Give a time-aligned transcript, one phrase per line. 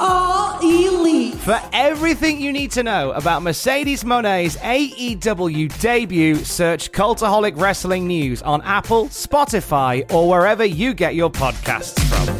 [0.00, 1.34] are elite.
[1.34, 8.42] For everything you need to know about Mercedes Moné's AEW debut, search Cultaholic Wrestling News
[8.42, 12.39] on Apple, Spotify, or wherever you get your podcasts from.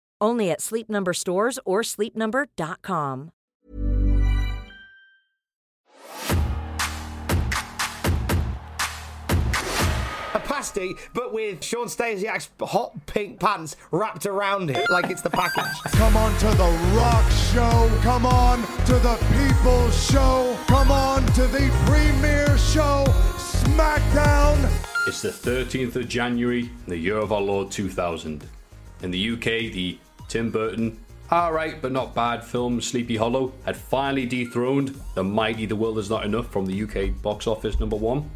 [0.21, 3.31] Only at Sleep Number stores or sleepnumber.com.
[10.33, 15.29] A pasty, but with Shawn Stasiak's hot pink pants wrapped around it like it's the
[15.29, 15.65] package.
[15.93, 17.99] Come on to the rock show.
[18.01, 20.57] Come on to the people's show.
[20.67, 23.03] Come on to the premiere show,
[23.35, 24.71] SmackDown.
[25.07, 28.47] It's the 13th of January, the year of our Lord 2000.
[29.01, 29.97] In the UK, the
[30.31, 30.97] Tim Burton,
[31.29, 36.09] alright but not bad film Sleepy Hollow had finally dethroned the mighty The World Is
[36.09, 38.31] Not Enough from the UK box office number one.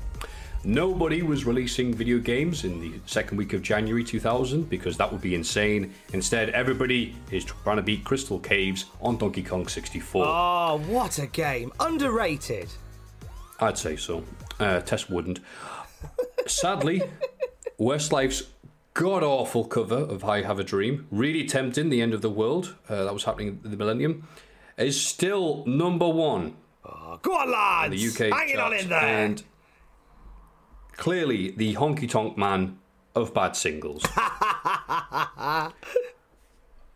[0.65, 5.21] Nobody was releasing video games in the second week of January 2000 because that would
[5.21, 5.93] be insane.
[6.11, 10.25] Instead, everybody is trying to beat Crystal Caves on Donkey Kong 64.
[10.27, 11.71] Oh, what a game.
[11.79, 12.67] Underrated.
[13.61, 14.21] I'd say so.
[14.59, 15.39] Uh, Tess wouldn't.
[16.45, 17.03] Sadly,
[17.77, 18.43] Westlife's
[18.95, 22.75] god awful cover of I Have a Dream, really tempting the end of the world,
[22.89, 24.27] uh, that was happening in the millennium,
[24.77, 27.93] is still number one Oh, go on, lads.
[27.93, 28.33] in the UK.
[28.33, 28.99] Hang it on in there.
[28.99, 29.43] And
[30.93, 32.77] clearly the honky tonk man
[33.15, 34.03] of bad singles.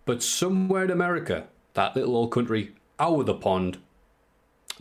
[0.05, 3.77] but somewhere in America, that little old country out of the pond,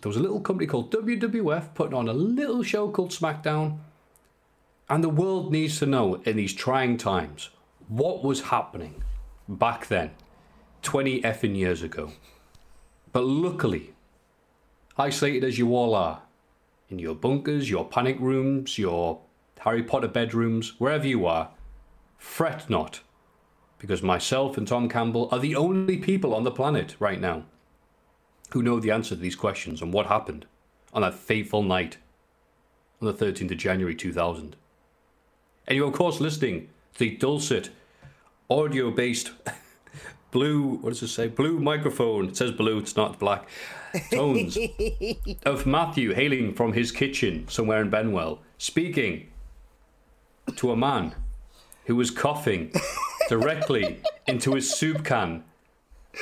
[0.00, 3.78] there was a little company called WWF putting on a little show called SmackDown.
[4.90, 7.50] And the world needs to know in these trying times
[7.88, 9.02] what was happening
[9.48, 10.12] back then,
[10.82, 12.12] 20 effing years ago.
[13.12, 13.94] But luckily,
[14.96, 16.22] isolated as you all are,
[16.88, 19.20] in your bunkers, your panic rooms, your
[19.60, 21.50] Harry Potter bedrooms, wherever you are,
[22.16, 23.00] fret not,
[23.78, 27.44] because myself and Tom Campbell are the only people on the planet right now
[28.50, 30.46] who know the answer to these questions and what happened
[30.94, 31.98] on that fateful night
[33.00, 34.56] on the 13th of January 2000.
[35.68, 37.68] And you're, of course, listening to the dulcet,
[38.48, 39.32] audio based
[40.30, 41.28] blue, what does it say?
[41.28, 42.28] Blue microphone.
[42.28, 43.46] It says blue, it's not black.
[44.10, 44.58] Tones
[45.44, 49.28] of Matthew hailing from his kitchen somewhere in Benwell, speaking
[50.56, 51.14] to a man
[51.84, 52.72] who was coughing
[53.28, 55.44] directly into his soup can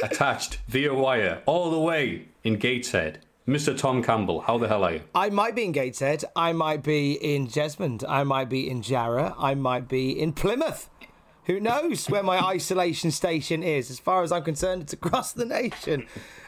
[0.03, 3.21] attached via wire all the way in Gateshead.
[3.47, 3.77] Mr.
[3.79, 5.01] Tom Campbell, how the hell are you?
[5.15, 6.25] I might be in Gateshead.
[6.35, 8.05] I might be in Jesmond.
[8.09, 9.37] I might be in Jarrow.
[9.39, 10.91] I might be in Plymouth.
[11.45, 13.89] Who knows where my isolation station is?
[13.89, 16.07] As far as I'm concerned, it's across the nation.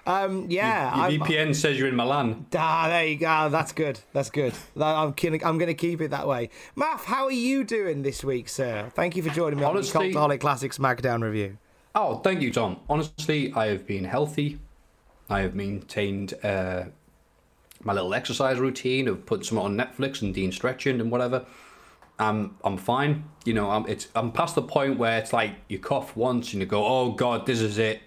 [0.09, 2.47] Um, yeah, Your I'm, VPN says you're in Milan.
[2.57, 3.49] Ah, there you go.
[3.49, 4.01] That's good.
[4.13, 4.55] That's good.
[4.77, 5.45] I'm kidding.
[5.45, 6.51] I'm going to keep it that way.
[6.75, 8.91] Math, how are you doing this week, sir?
[8.97, 11.59] Thank you for joining me Honestly- on the Cultaholic Classic SmackDown review.
[11.95, 12.81] Oh, thank you, Tom.
[12.89, 14.59] Honestly, I have been healthy.
[15.31, 16.85] I have maintained uh,
[17.83, 21.45] my little exercise routine of putting some on Netflix and Dean stretching and whatever.
[22.19, 23.25] I'm I'm fine.
[23.45, 26.61] You know, I'm it's I'm past the point where it's like you cough once and
[26.61, 28.01] you go, oh god, this is it.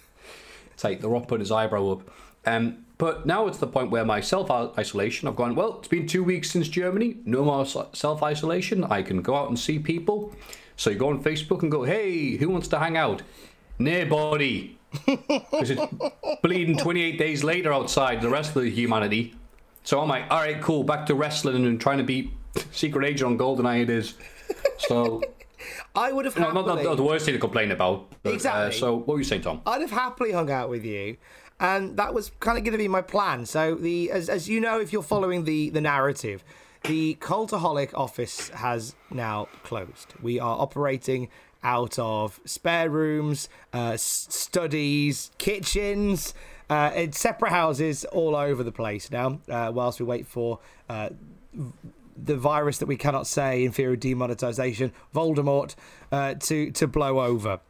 [0.72, 2.10] it's like the rock putting his eyebrow up.
[2.46, 5.28] Um, but now it's the point where my self isolation.
[5.28, 5.54] I've gone.
[5.54, 7.18] Well, it's been two weeks since Germany.
[7.24, 8.84] No more self isolation.
[8.84, 10.32] I can go out and see people.
[10.76, 13.22] So you go on Facebook and go, hey, who wants to hang out?
[13.78, 14.77] Nobody.
[15.06, 15.82] Because it's
[16.42, 19.34] bleeding 28 days later outside the rest of the humanity.
[19.84, 22.32] So I'm like, all right, cool, back to wrestling and trying to beat
[22.72, 24.14] Secret Agent on GoldenEye it is.
[24.78, 25.22] So,
[25.94, 28.06] I would have no, not, not the worst thing to complain about.
[28.22, 28.76] But, Exactly.
[28.76, 29.62] Uh, so, what were you saying, Tom?
[29.66, 31.16] I'd have happily hung out with you,
[31.60, 33.46] and that was kind of going to be my plan.
[33.46, 36.44] So the as as you know, if you're following the the narrative,
[36.84, 40.14] the Cultaholic office has now closed.
[40.22, 41.28] We are operating
[41.62, 46.34] out of spare rooms, uh, studies, kitchens.
[46.70, 50.58] Uh, it's separate houses all over the place now, uh, whilst we wait for
[50.88, 51.08] uh,
[52.16, 55.74] the virus that we cannot say in fear of demonetization, Voldemort,
[56.12, 57.60] uh, to to blow over.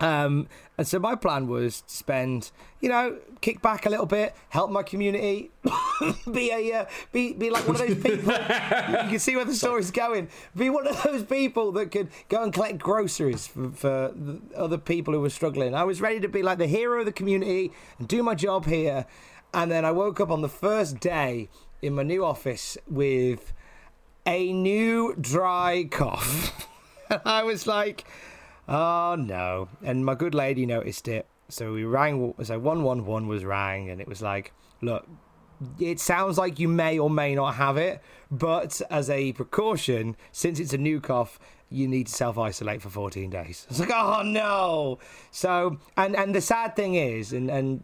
[0.00, 0.48] Um,
[0.78, 4.70] and so my plan was to spend, you know, kick back a little bit, help
[4.70, 5.50] my community,
[6.32, 8.32] be a uh, be be like one of those people.
[8.32, 10.28] you can see where the story's going.
[10.56, 14.78] Be one of those people that could go and collect groceries for, for the other
[14.78, 15.74] people who were struggling.
[15.74, 18.66] I was ready to be like the hero of the community and do my job
[18.66, 19.04] here.
[19.52, 21.48] And then I woke up on the first day
[21.82, 23.52] in my new office with
[24.24, 26.68] a new dry cough.
[27.24, 28.04] I was like,
[28.68, 29.68] oh no.
[29.82, 31.26] And my good lady noticed it.
[31.48, 35.08] So we rang, so 111 was rang, and it was like, look,
[35.78, 40.60] it sounds like you may or may not have it, but as a precaution, since
[40.60, 41.38] it's a new cough,
[41.70, 43.66] you need to self isolate for 14 days.
[43.70, 44.98] It's like, oh no.
[45.30, 47.82] So, and, and the sad thing is, and, and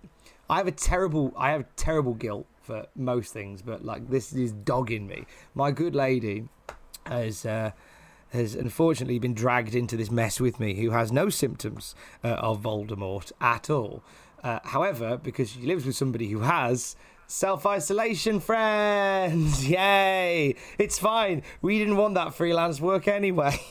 [0.49, 4.53] I have a terrible, I have terrible guilt for most things, but like this is
[4.53, 5.27] dogging me.
[5.55, 6.49] My good lady
[7.07, 7.73] has uh,
[8.35, 12.61] has unfortunately been dragged into this mess with me, who has no symptoms uh, of
[12.61, 14.03] Voldemort at all.
[14.43, 16.97] Uh, however, because she lives with somebody who has
[17.27, 20.55] self isolation friends, yay!
[20.79, 21.43] It's fine.
[21.63, 23.59] We didn't want that freelance work anyway.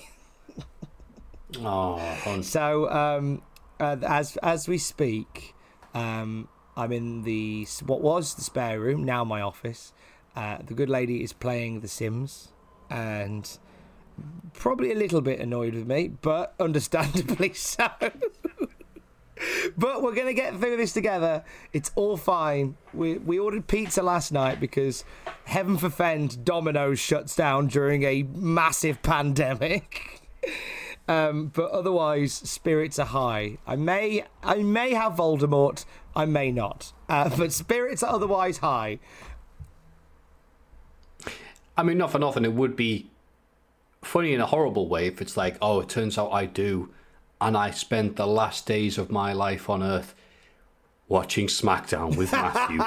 [1.59, 2.01] Oh,
[2.41, 3.43] so um,
[3.79, 5.53] uh, as as we speak,
[5.93, 9.93] um, I'm in the what was the spare room, now my office.
[10.35, 12.53] Uh, the good lady is playing The Sims,
[12.89, 13.59] and
[14.53, 17.89] probably a little bit annoyed with me, but understandably so.
[19.77, 21.43] but we're gonna get through this together.
[21.71, 22.75] It's all fine.
[22.93, 25.03] We we ordered pizza last night because
[25.45, 30.21] heaven forfend Domino's shuts down during a massive pandemic.
[31.07, 33.57] Um, but otherwise, spirits are high.
[33.67, 35.85] I may, I may have Voldemort.
[36.15, 36.93] I may not.
[37.09, 38.99] Uh, but spirits are otherwise high.
[41.75, 43.09] I mean, not for nothing, it would be
[44.05, 46.89] funny in a horrible way if it's like, oh, it turns out I do,
[47.41, 50.15] and I spent the last days of my life on Earth
[51.09, 52.79] watching SmackDown with Matthew.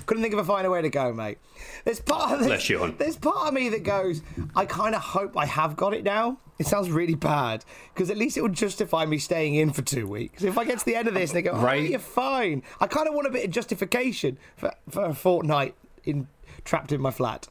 [0.06, 1.38] Couldn't think of a finer way to go, mate.
[1.84, 2.94] There's part of this, Bless you, hon.
[2.98, 4.22] there's part of me that goes,
[4.54, 6.38] I kind of hope I have got it now.
[6.58, 10.06] It sounds really bad because at least it would justify me staying in for two
[10.06, 10.44] weeks.
[10.44, 11.90] If I get to the end of this and they go, oh, Right.
[11.90, 12.62] you're fine.
[12.80, 15.74] I kind of want a bit of justification for, for a fortnight
[16.04, 16.28] in
[16.64, 17.48] trapped in my flat.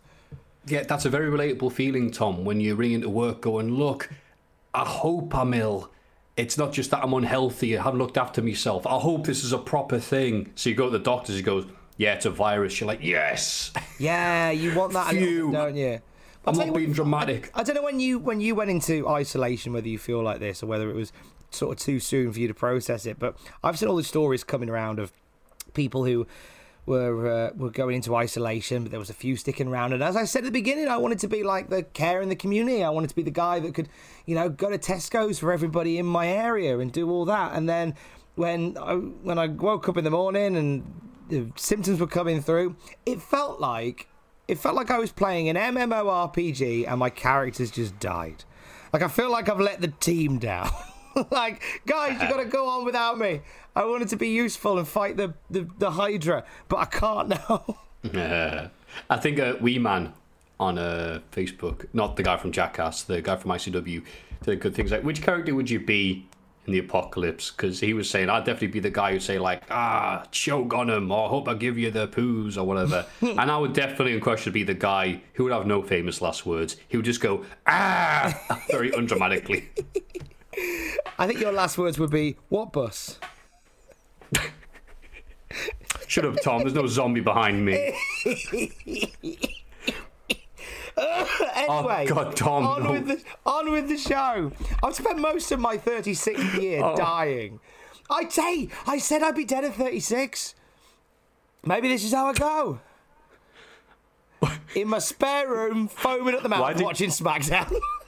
[0.68, 4.10] Yeah, that's a very relatable feeling, Tom, when you ring into work going, look,
[4.74, 5.92] I hope I'm ill.
[6.38, 8.88] It's not just that I'm unhealthy, I haven't looked after myself.
[8.88, 10.52] I hope this is a proper thing.
[10.56, 11.66] So you go to the doctors, he goes,
[11.98, 12.80] yeah, it's a virus.
[12.80, 13.72] You're like, yes.
[14.00, 15.52] Yeah, you want that, a little Phew.
[15.52, 16.00] bit, don't you?
[16.46, 17.52] I'm not what- being dramatic.
[17.54, 20.64] I don't know when you when you went into isolation whether you feel like this
[20.64, 21.12] or whether it was
[21.52, 23.20] sort of too soon for you to process it.
[23.20, 25.12] But I've seen all the stories coming around of
[25.76, 26.26] people who
[26.86, 29.94] were uh, were going into isolation, but there was a few sticking around.
[29.94, 32.30] And as I said at the beginning, I wanted to be like the care in
[32.30, 32.84] the community.
[32.84, 33.90] I wanted to be the guy that could,
[34.26, 37.54] you know, go to Tesco's for everybody in my area and do all that.
[37.54, 37.96] And then
[38.36, 42.76] when I when I woke up in the morning and the symptoms were coming through,
[43.06, 44.08] it felt like
[44.48, 48.44] it felt like I was playing an MMORPG and my characters just died.
[48.92, 50.72] Like I feel like I've let the team down.
[51.32, 53.42] like guys, you got to go on without me.
[53.76, 57.30] I wanted to be useful and fight the the, the Hydra, but I can't
[58.14, 58.72] now.
[59.10, 60.14] I think a wee man
[60.60, 64.04] on uh, Facebook, not the guy from Jackass, the guy from ICW,
[64.44, 66.28] did good things like, which character would you be
[66.68, 67.50] in the apocalypse?
[67.50, 70.90] Because he was saying, I'd definitely be the guy who'd say, like, ah, choke on
[70.90, 73.06] him, or hope I give you the poos, or whatever.
[73.22, 76.46] and I would definitely, in question, be the guy who would have no famous last
[76.46, 76.78] words.
[76.88, 79.66] He would just go, ah, very undramatically.
[81.18, 83.20] I think your last words would be what bus?
[86.08, 87.96] Shut up, Tom, there's no zombie behind me.
[90.98, 92.92] Oh, anyway, Oh, God, Tom, on no.
[92.92, 94.52] with the on with the show.
[94.84, 96.96] I've spent most of my 36th year Oh.
[96.98, 97.60] dying.
[98.10, 100.54] I say, I said I'd be dead at 36.
[101.66, 102.82] Maybe this is how I go.
[104.76, 107.74] In my spare room, foaming at the mouth, did- watching SmackDown.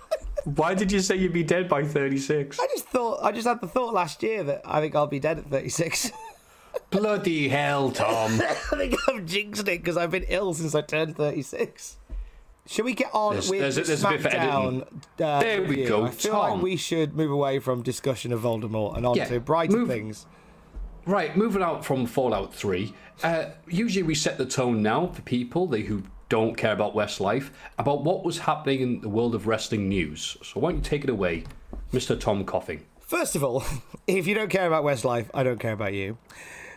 [0.46, 2.60] Why did you say you'd be dead by 36?
[2.60, 5.20] I just thought, I just had the thought last year that I think I'll be
[5.20, 6.12] dead at 36.
[6.90, 8.42] Bloody hell, Tom.
[8.42, 11.98] I think I've jinxed it because I've been ill since I turned 36.
[12.66, 14.82] Should we get on There's- with there's a- there's a bit for SmackDown?
[15.20, 15.88] Uh, There we review?
[15.88, 16.54] go, I feel Tom.
[16.56, 19.88] like we should move away from discussion of Voldemort and on Yeah, to brighter move-
[19.90, 20.26] things.
[21.06, 22.94] Right, moving out from Fallout 3.
[23.24, 27.52] Uh, usually we set the tone now for people they, who don't care about Westlife
[27.78, 30.36] about what was happening in the world of wrestling news.
[30.42, 31.44] So why don't you take it away,
[31.94, 32.20] Mr.
[32.20, 32.84] Tom Coughing?
[33.00, 33.64] First of all,
[34.08, 36.18] if you don't care about Westlife, I don't care about you.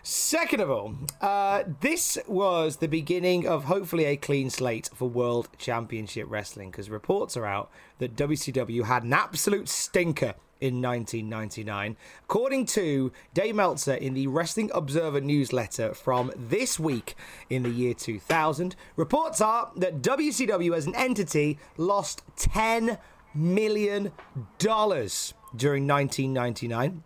[0.02, 5.48] Second of all, uh, this was the beginning of hopefully a clean slate for World
[5.56, 11.96] Championship Wrestling because reports are out that WCW had an absolute stinker in 1999.
[12.24, 17.14] According to Dave Meltzer in the Wrestling Observer newsletter from this week
[17.50, 22.98] in the year 2000, reports are that WCW as an entity lost $10
[23.34, 24.12] million
[24.58, 27.02] during 1999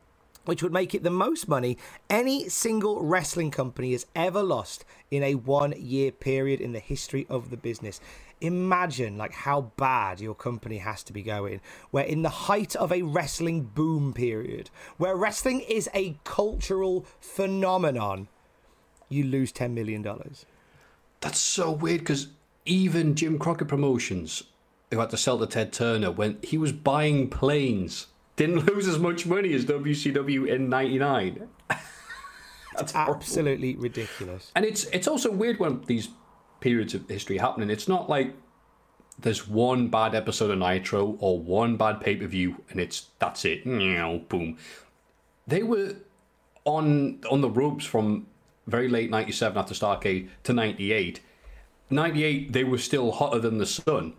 [0.46, 1.76] which would make it the most money
[2.08, 7.26] any single wrestling company has ever lost in a one year period in the history
[7.28, 8.00] of the business.
[8.40, 12.90] Imagine like how bad your company has to be going, where in the height of
[12.90, 18.28] a wrestling boom period, where wrestling is a cultural phenomenon,
[19.08, 20.02] you lose $10 million.
[21.20, 22.28] That's so weird because
[22.64, 24.44] even Jim Crockett Promotions,
[24.90, 28.06] who had to sell to Ted Turner when he was buying planes
[28.36, 31.48] didn't lose as much money as WCW in '99.
[32.76, 34.50] That's absolutely ridiculous.
[34.54, 36.08] And it's it's also weird when these
[36.60, 37.70] periods of history happening.
[37.70, 38.34] It's not like
[39.18, 43.44] there's one bad episode of Nitro or one bad pay per view, and it's that's
[43.44, 43.64] it.
[43.64, 44.56] Boom.
[45.46, 45.96] They were
[46.64, 48.26] on on the ropes from
[48.66, 51.20] very late '97 after Starcade to '98.
[51.90, 54.14] '98 they were still hotter than the sun.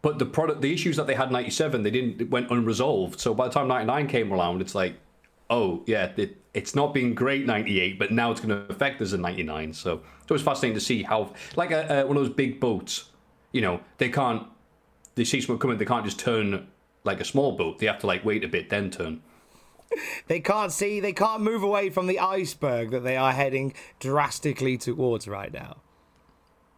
[0.00, 3.18] But the product, the issues that they had in '97, they didn't it went unresolved.
[3.18, 4.94] So by the time '99 came around, it's like,
[5.50, 9.12] oh yeah, it, it's not been great '98, but now it's going to affect us
[9.12, 9.72] in '99.
[9.72, 13.10] So it was fascinating to see how, like a, a, one of those big boats,
[13.52, 14.44] you know, they can't,
[15.14, 16.66] they see smoke coming, they can't just turn
[17.04, 17.78] like a small boat.
[17.78, 19.22] They have to like wait a bit, then turn.
[20.26, 24.76] They can't see, they can't move away from the iceberg that they are heading drastically
[24.76, 25.78] towards right now.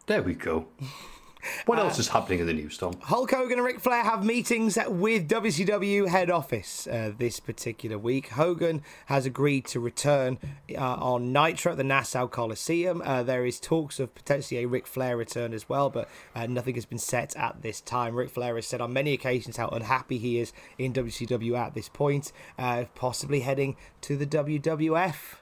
[0.06, 0.68] There we go.
[1.66, 2.94] What else is happening in the news, Tom?
[3.02, 8.28] Hulk Hogan and Ric Flair have meetings with WCW head office uh, this particular week.
[8.28, 10.38] Hogan has agreed to return
[10.76, 13.02] uh, on Nitro at the Nassau Coliseum.
[13.04, 16.74] Uh, there is talks of potentially a Ric Flair return as well, but uh, nothing
[16.74, 18.14] has been set at this time.
[18.14, 21.88] Ric Flair has said on many occasions how unhappy he is in WCW at this
[21.88, 25.36] point, uh, possibly heading to the WWF.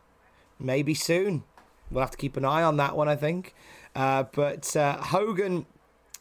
[0.61, 1.45] Maybe soon.
[1.91, 3.55] We'll have to keep an eye on that one, I think.
[3.95, 5.67] Uh, but Hogan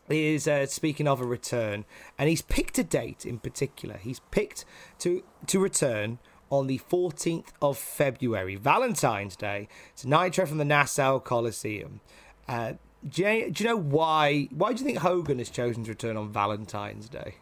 [0.10, 1.86] is uh, speaking of a return,
[2.18, 3.98] and he's picked a date in particular.
[3.98, 4.66] He's picked
[5.00, 11.20] to to return on the 14th of February, Valentine's Day, to Nitro from the Nassau
[11.20, 12.00] Coliseum.
[12.48, 12.74] Uh,
[13.08, 14.48] do, you, do you know why?
[14.52, 17.36] Why do you think Hogan has chosen to return on Valentine's Day?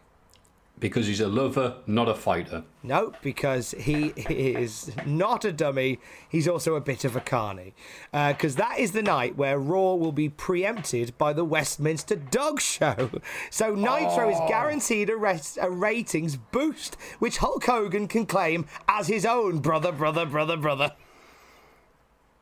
[0.78, 2.64] Because he's a lover, not a fighter.
[2.84, 6.00] No, because he is not a dummy.
[6.28, 7.74] He's also a bit of a carny.
[8.12, 12.60] Because uh, that is the night where Raw will be preempted by the Westminster Dog
[12.60, 13.10] Show.
[13.50, 14.30] So Nitro oh.
[14.30, 19.60] is guaranteed a, res- a ratings boost, which Hulk Hogan can claim as his own
[19.60, 20.92] brother, brother, brother, brother.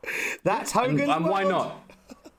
[0.44, 1.90] That's Hogan's And, and why not?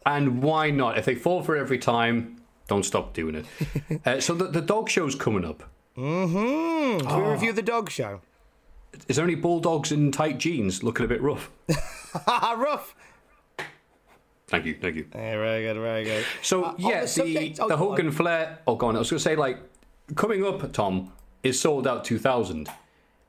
[0.06, 0.98] And why not?
[0.98, 4.00] If they fall for every time, don't stop doing it.
[4.06, 5.62] uh, so the, the dog show's coming up.
[5.96, 7.06] Mm-hmm.
[7.06, 7.22] oh.
[7.22, 8.20] we review the dog show?
[9.08, 11.50] Is there any bulldogs in tight jeans looking a bit rough?
[12.28, 12.94] rough.
[14.46, 15.06] Thank you, thank you.
[15.14, 16.24] Yeah, very good, very good.
[16.42, 18.58] So uh, yeah, the, subject, the, oh, the Hogan Flair.
[18.66, 18.96] Oh, go on.
[18.96, 19.58] I was going to say like
[20.14, 22.68] coming up, Tom is Souled Out 2000,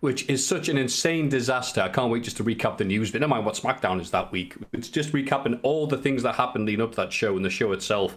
[0.01, 1.81] which is such an insane disaster.
[1.81, 3.11] I can't wait just to recap the news.
[3.11, 4.55] But never mind what SmackDown is that week.
[4.73, 7.49] It's just recapping all the things that happened leading up to that show and the
[7.49, 8.15] show itself.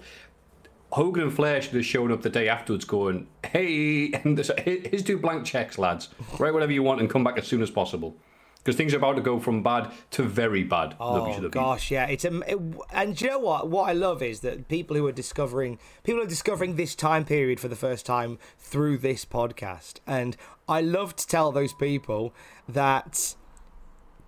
[0.93, 5.19] Hogan and Flair should have shown up the day afterwards going, hey, and here's two
[5.19, 6.09] blank checks, lads.
[6.39, 8.17] Write whatever you want and come back as soon as possible.
[8.59, 10.95] Because things are about to go from bad to very bad.
[11.01, 12.07] Oh gosh, yeah.
[12.07, 12.59] It's a, it,
[12.93, 13.71] and you know what?
[13.71, 17.61] What I love is that people who are discovering people are discovering this time period
[17.61, 20.37] for the first time through this podcast, and
[20.69, 22.35] I love to tell those people
[22.69, 23.37] that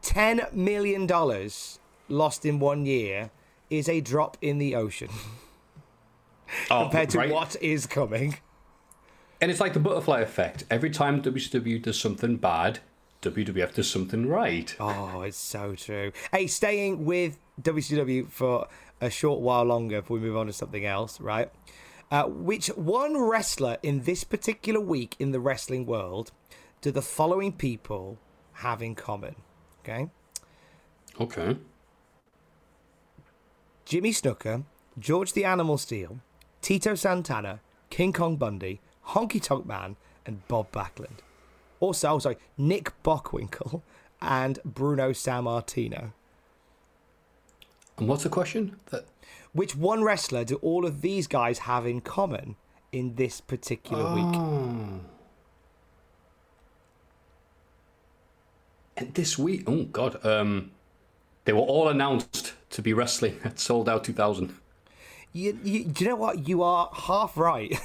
[0.00, 3.33] ten million dollars lost in one year
[3.69, 5.11] is a drop in the ocean.
[6.71, 7.30] oh, compared to right.
[7.30, 8.37] what is coming.
[9.40, 10.64] And it's like the butterfly effect.
[10.71, 12.80] Every time WCW does something bad,
[13.23, 14.75] WWF does something right.
[14.78, 16.12] Oh, it's so true.
[16.33, 18.69] Hey, staying with WCW for
[19.00, 21.50] a short while longer before we move on to something else, right?
[22.11, 26.33] Uh, which one wrestler in this particular week in the wrestling world
[26.80, 28.19] do the following people
[28.54, 29.37] have in common?
[29.83, 30.09] Okay.
[31.21, 31.57] Okay.
[33.85, 34.64] Jimmy Snuka,
[34.99, 36.21] George the Animal Steele,
[36.62, 41.19] Tito Santana, King Kong Bundy, Honky Tonk Man, and Bob Backlund.
[41.81, 43.83] Also, oh, sorry, Nick Bockwinkel
[44.21, 46.12] and Bruno Sammartino.
[47.99, 48.76] And what's the question?
[48.90, 49.07] That...
[49.52, 52.57] Which one wrestler do all of these guys have in common
[52.93, 54.14] in this particular oh.
[54.14, 55.02] week?
[58.97, 60.71] And this week, oh god, um,
[61.45, 64.55] They were all announced to be wrestling at Souled Out 2000.
[65.32, 66.49] You, you, do you know what?
[66.49, 67.78] You are half right.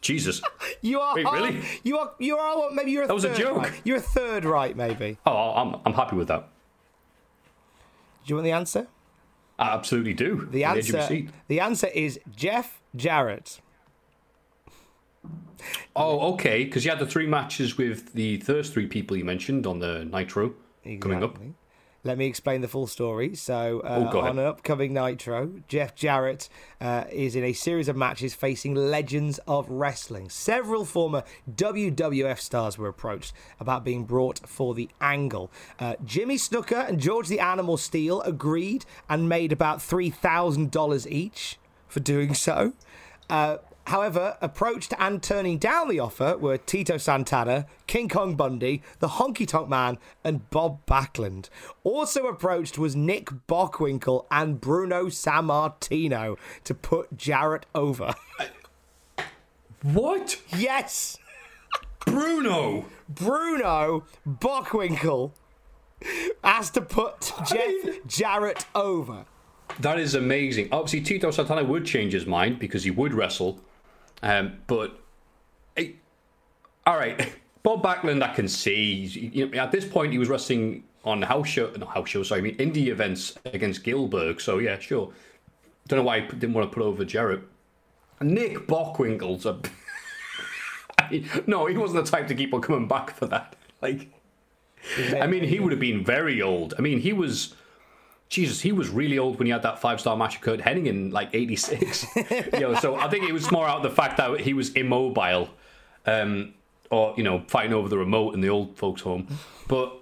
[0.00, 0.42] Jesus.
[0.82, 1.14] you are.
[1.14, 1.62] Wait, half, really?
[1.82, 2.12] You are.
[2.18, 2.58] You are.
[2.58, 3.56] what, Maybe you're a That was a third joke.
[3.58, 3.80] right.
[3.84, 5.18] You're a third right, maybe.
[5.26, 6.48] Oh, I'm, I'm happy with that.
[8.24, 8.86] Do you want the answer?
[9.58, 10.48] I absolutely do.
[10.50, 11.26] The answer.
[11.48, 13.60] The answer is Jeff Jarrett.
[15.96, 19.66] Oh, okay, because you had the three matches with the first three people you mentioned
[19.66, 20.52] on the Nitro
[21.00, 21.38] coming up.
[22.06, 23.34] Let me explain the full story.
[23.34, 27.96] So, uh, Oh, on an upcoming Nitro, Jeff Jarrett uh, is in a series of
[27.96, 30.28] matches facing legends of wrestling.
[30.28, 35.50] Several former WWF stars were approached about being brought for the angle.
[35.80, 41.58] Uh, Jimmy Snuka and George the Animal Steele agreed and made about $3,000 each
[41.88, 42.74] for doing so.
[43.30, 49.08] Uh, however, approached and turning down the offer were Tito Santana, King Kong Bundy, the
[49.08, 51.48] Honky Tonk Man, and Bob Backlund.
[51.82, 58.14] Also approached was Nick Bockwinkel and Bruno Sammartino to put Jarrett over.
[59.82, 60.40] What?
[60.56, 61.18] yes,
[62.06, 62.86] Bruno!
[63.08, 65.32] Bruno Bockwinkel
[66.42, 69.26] has to put Jeff Jarrett over.
[69.80, 70.68] That is amazing.
[70.70, 73.60] Obviously, Tito Santana would change his mind because he would wrestle.
[74.24, 74.98] Um, but,
[75.76, 75.90] eh,
[76.86, 79.04] all right, Bob Backlund, I can see.
[79.04, 82.40] You know, at this point, he was wrestling on house show, not house show, sorry,
[82.40, 84.40] I mean indie events against Gilbert.
[84.40, 85.12] So yeah, sure.
[85.88, 87.42] Don't know why he didn't want to put over Jarrett.
[88.22, 89.60] Nick Bockwinkel's a.
[90.98, 93.56] I mean, no, he wasn't the type to keep on coming back for that.
[93.82, 94.08] Like,
[95.20, 96.72] I mean, he would have been very old.
[96.78, 97.54] I mean, he was.
[98.34, 100.86] Jesus, he was really old when he had that five star match with Curt Hennig
[100.86, 102.06] in like '86.
[102.52, 105.48] you know, so I think it was more out the fact that he was immobile,
[106.04, 106.54] um,
[106.90, 109.28] or you know, fighting over the remote in the old folks' home.
[109.68, 109.96] But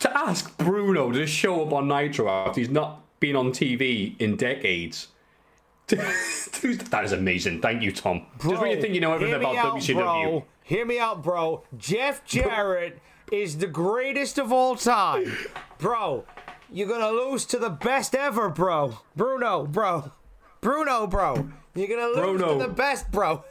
[0.00, 4.36] to ask Bruno to show up on Nitro after he's not been on TV in
[4.36, 5.08] decades.
[5.88, 7.60] that is amazing.
[7.60, 8.24] Thank you, Tom.
[8.42, 9.94] Just when you think you know everything about out, WCW.
[9.96, 10.44] Bro.
[10.62, 11.64] Hear me out, bro.
[11.76, 15.36] Jeff Jarrett is the greatest of all time.
[15.78, 16.24] Bro,
[16.72, 18.98] you're to lose to the best ever, bro.
[19.16, 20.12] Bruno, bro.
[20.60, 21.48] Bruno, bro.
[21.74, 22.58] You're to lose Bruno.
[22.58, 23.44] to the best, bro.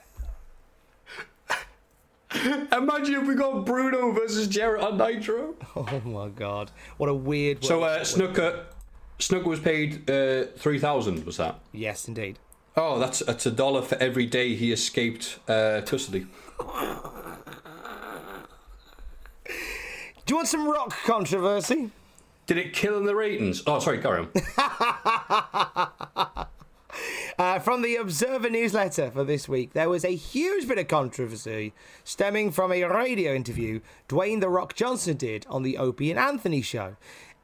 [2.72, 5.56] Imagine if we got Bruno versus Jarrett on Nitro.
[5.76, 6.72] Oh, my God.
[6.98, 8.66] What a weird So uh, Snuka,
[9.20, 11.26] Snuka was paid uh, three thousand.
[11.26, 11.60] Was that?
[11.72, 12.38] Yes, indeed.
[12.76, 16.28] Oh, that's that's a dollar for every day he escaped uh, custody.
[20.26, 21.92] Do you want some rock controversy?
[22.48, 23.62] Did it kill in the ratings?
[23.68, 24.30] Oh, sorry, carry on.
[27.40, 31.72] Uh, from the Observer newsletter for this week, there was a huge bit of controversy
[32.04, 33.80] stemming from a radio interview
[34.10, 36.96] Dwayne The Rock Johnson did on the Opie and Anthony show.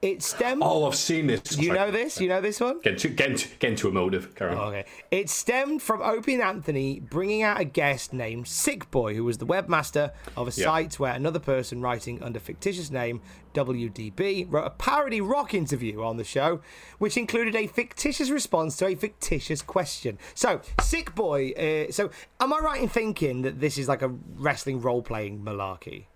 [0.04, 0.62] It stemmed.
[0.66, 1.58] Oh, I've seen this.
[1.58, 2.20] you know this?
[2.20, 2.82] You know this one?
[2.82, 4.36] Get to get to, get into emotive.
[4.36, 4.68] Carry on.
[4.68, 4.86] Okay.
[5.12, 9.38] It stemmed from Opie and Anthony bringing out a guest named Sick Boy, who was
[9.38, 10.66] the webmaster of a Yeah.
[10.66, 13.22] site where another person writing under fictitious name
[13.54, 16.60] WDB wrote a parody rock interview on the show,
[16.98, 20.18] which included a fictitious response to a fictitious question.
[20.36, 21.52] So, Sick Boy.
[21.52, 22.10] Uh, so,
[22.42, 26.08] am I right in thinking that this is like a wrestling role playing malarkey?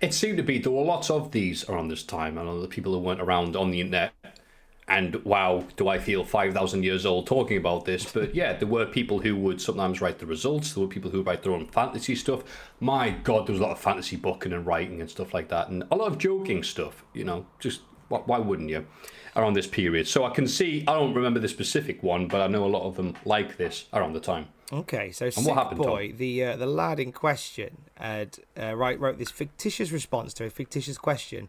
[0.00, 2.92] It seemed to be there were lots of these around this time, and the people
[2.92, 4.12] who weren't around on the internet.
[4.86, 8.04] And wow, do I feel five thousand years old talking about this?
[8.12, 10.74] But yeah, there were people who would sometimes write the results.
[10.74, 12.42] There were people who would write their own fantasy stuff.
[12.80, 15.68] My God, there was a lot of fantasy booking and writing and stuff like that,
[15.68, 17.02] and a lot of joking stuff.
[17.14, 18.86] You know, just why wouldn't you?
[19.36, 20.84] Around this period, so I can see.
[20.86, 23.86] I don't remember the specific one, but I know a lot of them like this
[23.92, 24.48] around the time.
[24.74, 25.90] Okay, so Sick what happened, Tom?
[25.90, 30.44] Boy, the uh, the lad in question, had, uh, right, wrote this fictitious response to
[30.44, 31.48] a fictitious question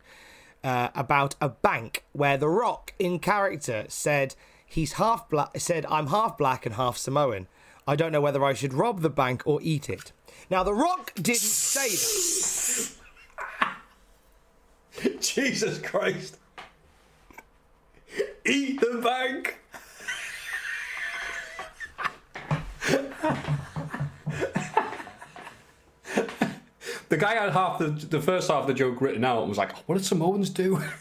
[0.63, 5.59] uh, about a bank where The Rock, in character, said he's half black.
[5.59, 7.47] Said I'm half black and half Samoan.
[7.88, 10.11] I don't know whether I should rob the bank or eat it.
[10.49, 11.89] Now, The Rock didn't say
[15.01, 15.19] that.
[15.19, 16.38] Jesus Christ!
[18.45, 19.59] Eat the bank.
[27.09, 29.57] the guy had half the the first half of the joke written out and was
[29.57, 30.81] like, "What did Samoans do?"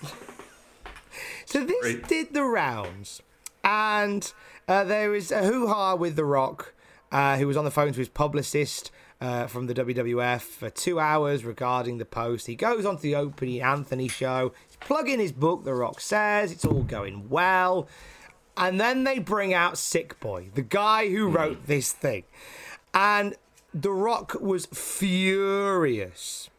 [1.47, 2.09] So this Great.
[2.09, 3.23] did the rounds,
[3.63, 4.33] and
[4.67, 6.75] uh, there was a hoo ha with The Rock,
[7.13, 10.99] uh, who was on the phone to his publicist uh, from the WWF for two
[10.99, 12.49] hours regarding the post.
[12.49, 15.63] He goes on to the Opie and Anthony show, he's plugging his book.
[15.65, 17.87] The Rock says it's all going well,
[18.57, 22.25] and then they bring out Sick Boy, the guy who wrote this thing,
[22.93, 23.35] and
[23.73, 26.51] The Rock was furious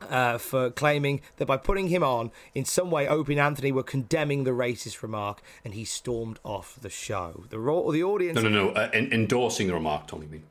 [0.00, 3.82] uh, for claiming that by putting him on, in some way, Opie and Anthony were
[3.82, 7.44] condemning the racist remark, and he stormed off the show.
[7.50, 8.36] The, the audience.
[8.36, 8.68] No, no, no.
[8.70, 10.26] Uh, en- endorsing the remark, Tommy.
[10.26, 10.44] Mean.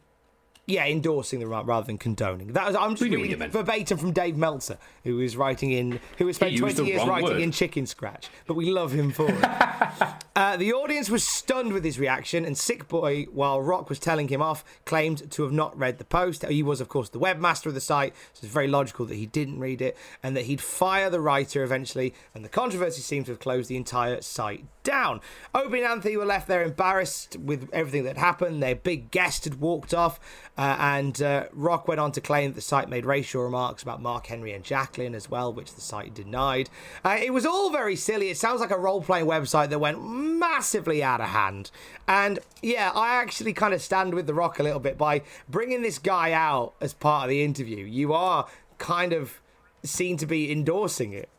[0.67, 2.53] Yeah, endorsing the rather than condoning.
[2.53, 6.25] That was, I'm just We reading verbatim from Dave Meltzer, who was writing in, who
[6.25, 7.41] has spent 20 years writing word.
[7.41, 9.43] in Chicken Scratch, but we love him for it.
[10.35, 14.27] uh, the audience was stunned with his reaction, and Sick Boy, while Rock was telling
[14.27, 16.43] him off, claimed to have not read the post.
[16.43, 19.27] He was, of course, the webmaster of the site, so it's very logical that he
[19.27, 23.33] didn't read it, and that he'd fire the writer eventually, and the controversy seemed to
[23.33, 25.19] have closed the entire site down.
[25.53, 28.63] Opie and Anthony were left there embarrassed with everything that happened.
[28.63, 30.19] Their big guest had walked off,
[30.57, 34.01] uh, and uh, Rock went on to claim that the site made racial remarks about
[34.01, 36.69] Mark Henry and Jacqueline as well, which the site denied.
[37.03, 38.29] Uh, it was all very silly.
[38.29, 41.71] It sounds like a role playing website that went massively out of hand.
[42.07, 45.81] And yeah, I actually kind of stand with The Rock a little bit by bringing
[45.81, 47.83] this guy out as part of the interview.
[47.83, 49.41] You are kind of
[49.83, 51.29] seen to be endorsing it,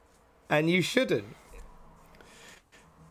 [0.50, 1.24] and you shouldn't.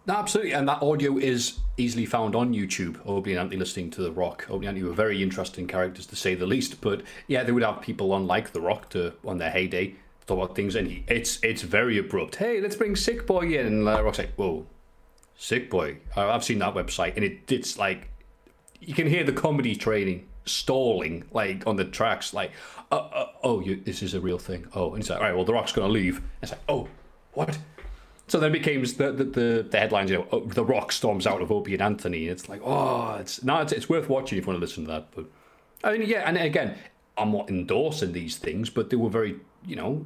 [0.07, 2.99] Absolutely, and that audio is easily found on YouTube.
[3.05, 4.45] Opie and Anthony listening to The Rock.
[4.49, 6.81] Opie and Anthony were very interesting characters to say the least.
[6.81, 10.43] But yeah, they would have people on like The Rock to on their heyday talk
[10.43, 12.35] about things, and he, it's it's very abrupt.
[12.35, 14.65] Hey, let's bring Sick Boy in, and uh, Rock's like, whoa,
[15.35, 15.97] Sick Boy.
[16.15, 18.09] I've seen that website, and it it's like
[18.79, 22.51] you can hear the comedy training stalling like on the tracks like
[22.91, 25.35] uh, uh, oh you, this is a real thing oh and it's like all right
[25.35, 26.87] well the rock's gonna leave and it's like oh
[27.33, 27.57] what
[28.27, 31.27] so then it became the the, the, the headlines you know oh, the rock storms
[31.27, 34.45] out of opie and anthony it's like oh it's no it's, it's worth watching if
[34.45, 35.25] you want to listen to that but
[35.83, 36.75] i mean yeah and again
[37.17, 40.05] i'm not endorsing these things but they were very you know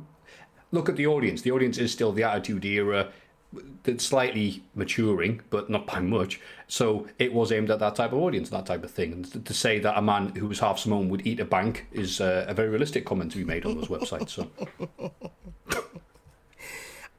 [0.72, 3.12] look at the audience the audience is still the attitude era
[3.84, 6.40] that's slightly maturing, but not by much.
[6.68, 9.12] So it was aimed at that type of audience, that type of thing.
[9.14, 12.22] And to- say that a man who was half Samoan would eat a bank is
[12.22, 14.30] uh, a very realistic comment to be made on those websites.
[14.30, 14.48] So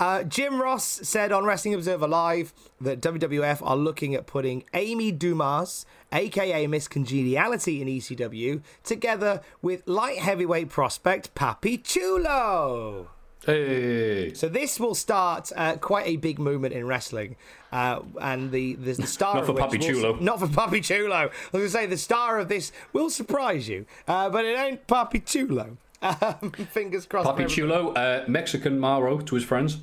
[0.00, 5.12] Uh, Jim Ross said on Wrestling Observer Live that WWF are looking at putting Amy
[5.12, 13.08] Dumas, aka Miss Congeniality in ECW, together with light heavyweight prospect Papi Chulo.
[13.44, 17.36] hey, So this will start uh, quite a big movement in wrestling,
[17.70, 20.16] uh, and the the, the star Not of for Papi will- Chulo.
[20.18, 21.14] not for Papi Chulo.
[21.14, 24.58] I was going to say the star of this will surprise you, uh, but it
[24.58, 25.76] ain't Papi Chulo.
[26.02, 27.28] Um, fingers crossed.
[27.28, 27.46] Papi.
[27.46, 29.80] Chulo, uh, Mexican Maro to his friends.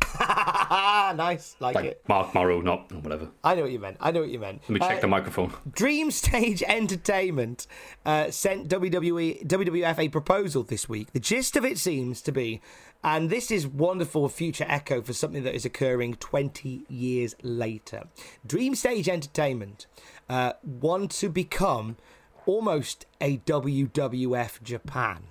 [1.10, 2.02] Nice, like, Like it.
[2.08, 3.28] Mark Maro, not whatever.
[3.42, 3.96] I know what you meant.
[4.00, 4.62] I know what you meant.
[4.62, 5.52] Let me check Uh, the microphone.
[5.72, 7.66] Dream Stage Entertainment
[8.06, 11.12] uh, sent WWE WWF a proposal this week.
[11.12, 12.60] The gist of it seems to be,
[13.02, 18.04] and this is wonderful future echo for something that is occurring 20 years later.
[18.46, 19.86] Dream Stage Entertainment
[20.28, 21.96] uh, want to become
[22.46, 25.24] almost a WWF Japan.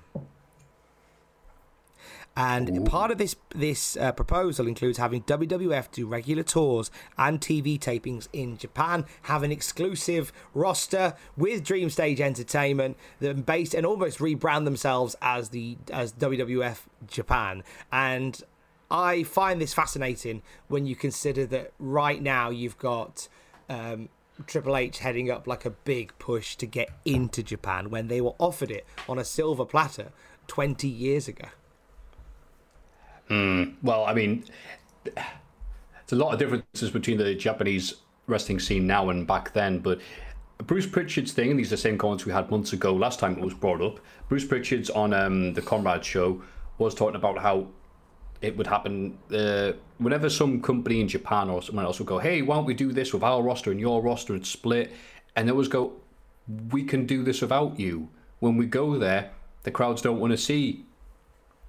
[2.40, 7.78] And part of this this uh, proposal includes having WWF do regular tours and TV
[7.78, 14.20] tapings in Japan, have an exclusive roster with Dream Stage Entertainment, then based and almost
[14.20, 17.62] rebrand themselves as the as WWF Japan.
[17.92, 18.42] And
[18.90, 23.28] I find this fascinating when you consider that right now you've got.
[23.68, 24.08] Um,
[24.48, 28.36] Triple H heading up like a big push to get into Japan when they were
[28.40, 30.14] offered it on a silver platter
[30.48, 31.50] 20 years ago.
[33.30, 34.44] Well, I mean,
[35.04, 35.18] there's
[36.12, 37.96] a lot of differences between the Japanese
[38.28, 40.00] wrestling scene now and back then, but
[40.66, 43.44] Bruce Pritchard's thing, these are the same comments we had months ago, last time it
[43.44, 44.00] was brought up.
[44.28, 46.42] Bruce Pritchard's on um, the Conrad show
[46.78, 47.68] was talking about how
[48.42, 52.42] it would happen uh, whenever some company in Japan or someone else would go, hey,
[52.42, 54.92] why don't we do this with our roster and your roster and split?
[55.36, 55.94] And they always go,
[56.72, 58.10] we can do this without you.
[58.40, 59.32] When we go there,
[59.64, 60.86] the crowds don't want to see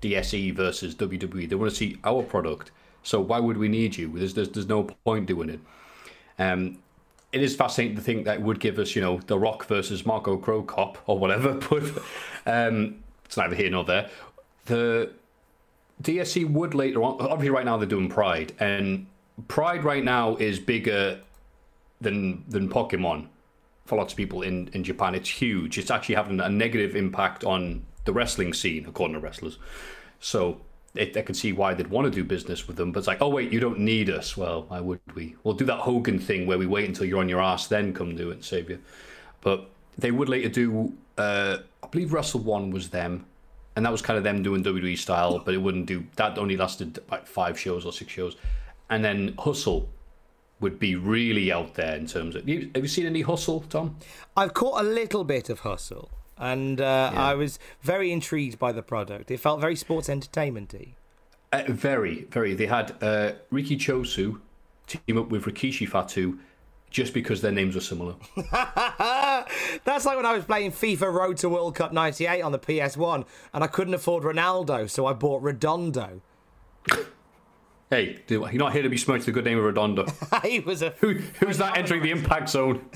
[0.02, 1.48] DSE versus WWE.
[1.48, 2.70] They want to see our product.
[3.02, 4.08] So why would we need you?
[4.08, 5.60] There's there's, there's no point doing it.
[6.38, 6.78] Um,
[7.32, 10.04] it is fascinating to think that it would give us, you know, The Rock versus
[10.04, 11.84] Marco Cro Cop or whatever, but
[12.46, 14.10] um, it's neither here nor there.
[14.64, 15.12] The
[16.02, 19.06] DSE would later on, obviously, right now they're doing Pride, and
[19.48, 21.20] Pride right now is bigger
[22.00, 23.28] than than Pokemon
[23.84, 25.14] for lots of people in, in Japan.
[25.14, 25.78] It's huge.
[25.78, 29.58] It's actually having a negative impact on the wrestling scene, according to wrestlers.
[30.20, 30.60] So
[30.94, 32.92] it, I can see why they'd want to do business with them.
[32.92, 34.36] But it's like, oh, wait, you don't need us.
[34.36, 35.36] Well, why would we?
[35.44, 38.16] We'll do that Hogan thing where we wait until you're on your ass, then come
[38.16, 38.80] do it and save you.
[39.40, 43.26] But they would later do, uh, I believe Wrestle One was them.
[43.76, 46.36] And that was kind of them doing WWE style, but it wouldn't do that.
[46.38, 48.36] Only lasted like five shows or six shows,
[48.90, 49.88] and then Hustle
[50.58, 52.46] would be really out there in terms of.
[52.46, 53.96] Have you seen any Hustle, Tom?
[54.36, 56.10] I've caught a little bit of hustle.
[56.40, 59.31] And uh, I was very intrigued by the product.
[59.31, 60.96] It felt very sports entertainmenty.
[61.53, 62.55] Uh, very, very.
[62.55, 64.40] They had uh, Riki Choshu
[64.87, 66.38] team up with Rikishi Fatu
[66.90, 68.14] just because their names were similar.
[68.53, 73.26] That's like when I was playing FIFA Road to World Cup 98 on the PS1
[73.53, 76.22] and I couldn't afford Ronaldo, so I bought Redondo.
[77.90, 80.07] Hey, you're not here to be smoked the good name of Redondo.
[80.44, 80.90] he was a.
[81.00, 82.88] Who, who's that entering the impact zone?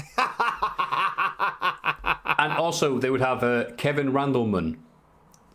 [2.44, 4.76] And also, they would have uh, Kevin Randleman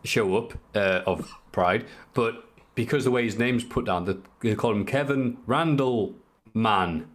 [0.04, 4.56] show up uh, of Pride, but because the way his name's put down, they, they
[4.56, 6.16] call him Kevin Randall
[6.54, 7.08] Man.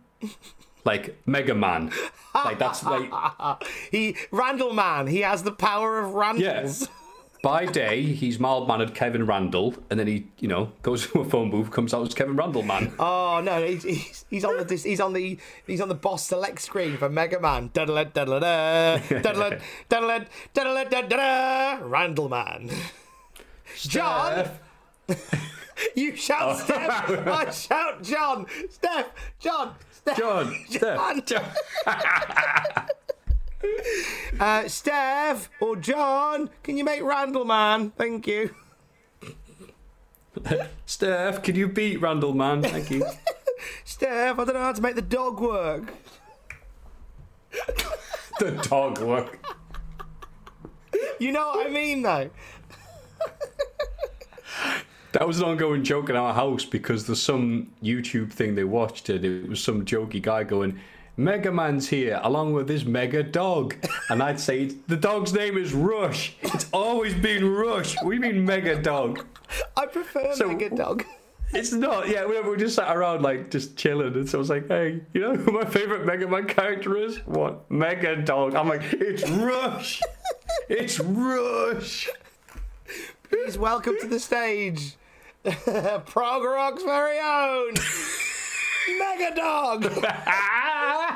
[0.85, 1.91] Like Mega Man.
[2.35, 3.11] Like that's like
[3.91, 5.07] He Randall man.
[5.07, 6.43] He has the power of Randalls.
[6.43, 6.89] Yes.
[7.44, 11.26] By day, he's mild mannered Kevin Randall, and then he, you know, goes to a
[11.26, 12.90] phone booth, comes out as Kevin Randall Man.
[12.98, 16.62] Oh no, he's, he's, he's on the he's on the he's on the boss select
[16.62, 17.70] screen for Mega Man.
[21.83, 22.70] Randall man.
[23.76, 24.48] John,
[25.94, 26.64] you shout oh.
[26.64, 27.11] Steph.
[27.28, 28.46] I shout John.
[28.70, 29.11] Steph.
[29.38, 29.74] John.
[29.90, 30.16] Steph.
[30.16, 31.44] John, Steph, John.
[34.38, 37.90] Uh, Steph or John, can you make Randall man?
[37.90, 38.55] Thank you.
[40.87, 42.62] Steph, can you beat Randall Man?
[42.62, 43.07] Thank you.
[43.85, 45.92] Steph, I don't know how to make the dog work.
[48.38, 49.44] the dog work.
[51.18, 52.31] You know what I mean, though.
[55.12, 59.09] That was an ongoing joke in our house because there's some YouTube thing they watched
[59.09, 60.81] and it was some jokey guy going,
[61.16, 63.77] Mega Man's here along with his mega dog.
[64.11, 66.35] And I'd say, the dog's name is Rush.
[66.42, 67.96] It's always been Rush.
[68.03, 69.24] We mean mega dog.
[69.77, 71.05] I prefer So- Mega Dog.
[71.53, 74.14] It's not, yeah, we, we just sat around like just chilling.
[74.14, 77.18] And so I was like, hey, you know who my favorite Mega Man character is?
[77.27, 77.70] What?
[77.70, 78.57] Mega Dog.
[78.57, 80.03] I'm like, it's Rush.
[80.68, 82.09] It's Rush.
[83.31, 84.96] Please welcome to the stage,
[85.44, 87.74] Prog Rock's very own
[88.98, 89.85] Mega Dog.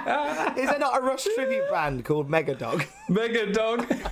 [0.58, 2.84] Is there not a Rush tribute band called Mega Dog?
[3.08, 3.86] Mega Dog.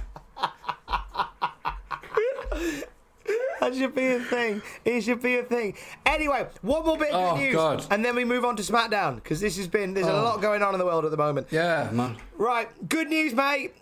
[3.59, 4.62] That should be a thing.
[4.85, 5.75] It should be a thing.
[6.05, 7.85] Anyway, one more bit of Oh, news, God.
[7.90, 10.22] and then we move on to SmackDown because this has been there's a oh.
[10.22, 11.49] lot going on in the world at the moment.
[11.51, 12.16] Yeah, man.
[12.37, 13.75] Right, good news, mate.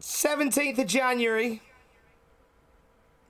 [0.00, 1.62] 17th of January,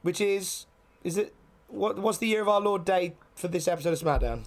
[0.03, 0.67] which is
[1.05, 1.33] is it
[1.69, 4.47] what what's the year of our Lord day for this episode of SmackDown?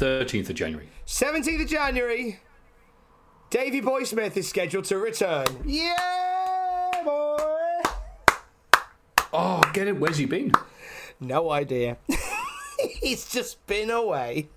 [0.00, 0.88] 13th of January.
[1.06, 2.40] 17th of January,
[3.50, 5.44] Davey Boy Smith is scheduled to return.
[5.66, 7.36] Yeah, boy.
[9.30, 9.98] Oh, get it.
[9.98, 10.52] Where's he been?
[11.20, 11.98] No idea.
[13.02, 14.48] He's just been away.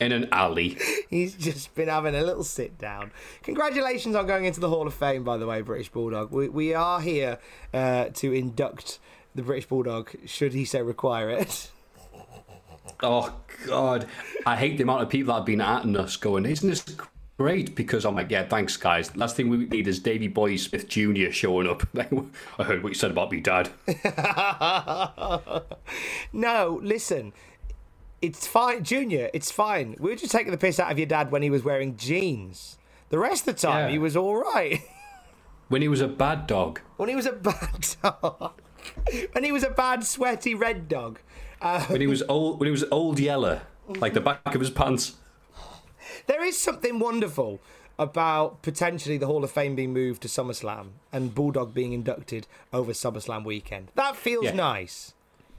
[0.00, 0.78] In an alley.
[1.10, 3.10] He's just been having a little sit down.
[3.42, 6.30] Congratulations on going into the Hall of Fame, by the way, British Bulldog.
[6.30, 7.38] We, we are here
[7.74, 9.00] uh, to induct
[9.34, 11.70] the British Bulldog, should he so require it.
[13.02, 13.34] Oh,
[13.66, 14.06] God.
[14.46, 16.84] I hate the amount of people that have been at us going, isn't this
[17.38, 17.74] great?
[17.74, 19.14] Because I'm like, yeah, thanks, guys.
[19.16, 21.30] Last thing we need is Davey Boy Smith Jr.
[21.30, 21.82] showing up.
[22.58, 23.70] I heard what you said about me, Dad.
[26.32, 27.32] No, listen.
[28.20, 29.30] It's fine, Junior.
[29.34, 29.96] It's fine.
[29.98, 32.78] We were just taking the piss out of your dad when he was wearing jeans.
[33.10, 33.92] The rest of the time, Yeah.
[33.92, 34.80] he was all right.
[35.68, 36.80] When he was a bad dog.
[36.98, 38.60] when he was a bad dog.
[39.32, 41.18] when he was a bad, sweaty red dog.
[41.62, 42.58] Uh, When he was old.
[42.60, 45.14] When he was old yeller, like the back of his pants.
[46.26, 47.60] There is something wonderful
[47.98, 52.92] about potentially the Hall of Fame being moved to SummerSlam and Bulldog being inducted over
[52.92, 53.88] SummerSlam weekend.
[53.94, 54.54] That feels Yeah.
[54.54, 55.14] nice.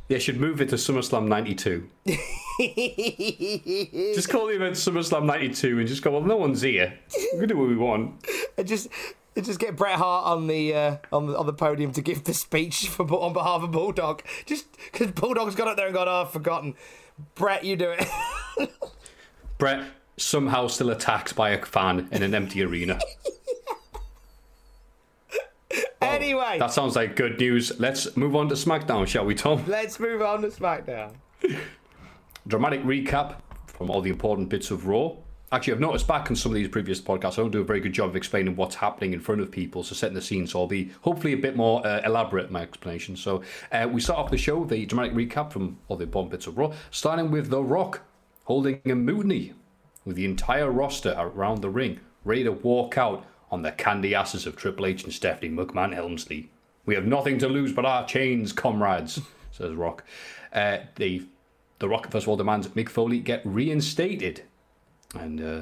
[0.10, 1.90] Yeah, should move it to SummerSlam 92.
[4.14, 6.94] just call the event SummerSlam 92 and just go, well, no one's here.
[7.34, 8.24] We can do what we want.
[8.64, 8.90] Just
[9.36, 12.24] and just get Bret Hart on the uh, on the on the podium to give
[12.24, 14.24] the speech for on behalf of Bulldog.
[14.46, 16.76] Just because Bulldog's got up there and gone, oh, I've forgotten.
[17.36, 18.08] Bret, you do it.
[19.58, 19.86] Bret
[20.18, 23.00] somehow still attacked by a fan in an empty arena.
[26.02, 27.72] anyway, That sounds like good news.
[27.80, 29.64] Let's move on to SmackDown, shall we, Tom?
[29.68, 31.14] let's move on to SmackDown.
[32.48, 33.36] Dramatic recap
[33.68, 35.14] from all the important bits of Raw.
[35.54, 37.80] Actually, I've noticed back in some of these previous podcasts, I don't do a very
[37.80, 40.48] good job of explaining what's happening in front of people, so setting the scene.
[40.48, 43.16] So I'll be hopefully a bit more uh, elaborate in my explanation.
[43.16, 46.32] So uh, we start off the show, with the dramatic recap from all the important
[46.32, 48.02] bits of Raw, starting with The Rock
[48.46, 49.54] holding a mutiny
[50.06, 54.48] with the entire roster around the ring, ready to walk out on the candy asses
[54.48, 56.50] of Triple H and Stephanie McMahon Helmsley.
[56.88, 60.04] We have nothing to lose but our chains, comrades, says Rock.
[60.52, 61.28] Uh, the,
[61.78, 64.42] the Rock, first of all, demands Mick Foley get reinstated.
[65.14, 65.62] And uh,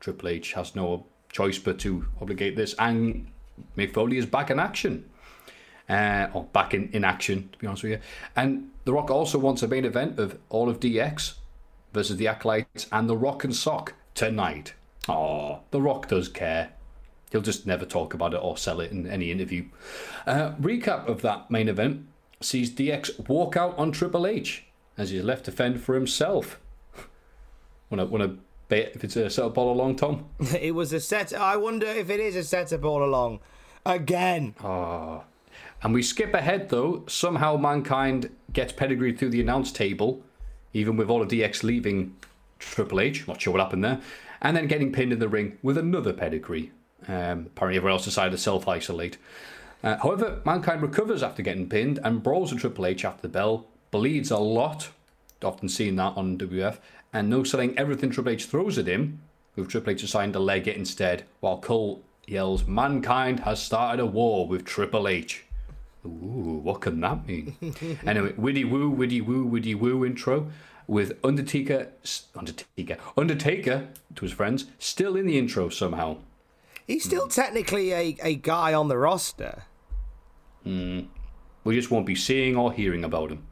[0.00, 2.74] Triple H has no choice but to obligate this.
[2.78, 3.28] And
[3.76, 5.08] Mick Foley is back in action.
[5.88, 7.98] Uh, or back in, in action, to be honest with you.
[8.36, 11.34] And The Rock also wants a main event of all of DX
[11.92, 14.74] versus the Acolytes and The Rock and Sock tonight.
[15.08, 16.70] Oh, The Rock does care.
[17.30, 19.64] He'll just never talk about it or sell it in any interview.
[20.26, 22.06] Uh, recap of that main event
[22.40, 24.64] sees DX walk out on Triple H
[24.96, 26.60] as he's left to fend for himself.
[27.90, 28.38] to want to bet
[28.70, 30.26] if it's a setup all along, Tom?
[30.60, 31.32] it was a set.
[31.32, 33.40] I wonder if it is a setup all along.
[33.84, 34.54] Again.
[34.62, 35.24] Oh.
[35.82, 37.04] And we skip ahead though.
[37.08, 40.22] Somehow mankind gets pedigreed through the announce table,
[40.72, 42.16] even with all of DX leaving
[42.58, 43.26] Triple H.
[43.26, 44.00] Not sure what happened there.
[44.40, 46.72] And then getting pinned in the ring with another pedigree.
[47.08, 49.18] Um, apparently, everyone else decided to self isolate.
[49.82, 53.66] Uh, however, Mankind recovers after getting pinned and brawls with Triple H after the bell.
[53.90, 54.90] Bleeds a lot,
[55.42, 56.78] often seen that on WF,
[57.12, 59.20] and no selling everything Triple H throws at him,
[59.56, 64.06] with Triple H assigned to leg it instead, while Cole yells, Mankind has started a
[64.06, 65.44] war with Triple H.
[66.04, 67.56] Ooh, what can that mean?
[68.06, 70.50] anyway, widdy woo, widdy woo, widdy woo intro
[70.86, 71.88] with Undertaker,
[72.34, 76.16] Undertaker, Undertaker to his friends, still in the intro somehow.
[76.86, 79.64] He's still technically a, a guy on the roster.
[80.64, 81.02] Hmm.
[81.64, 83.46] We just won't be seeing or hearing about him.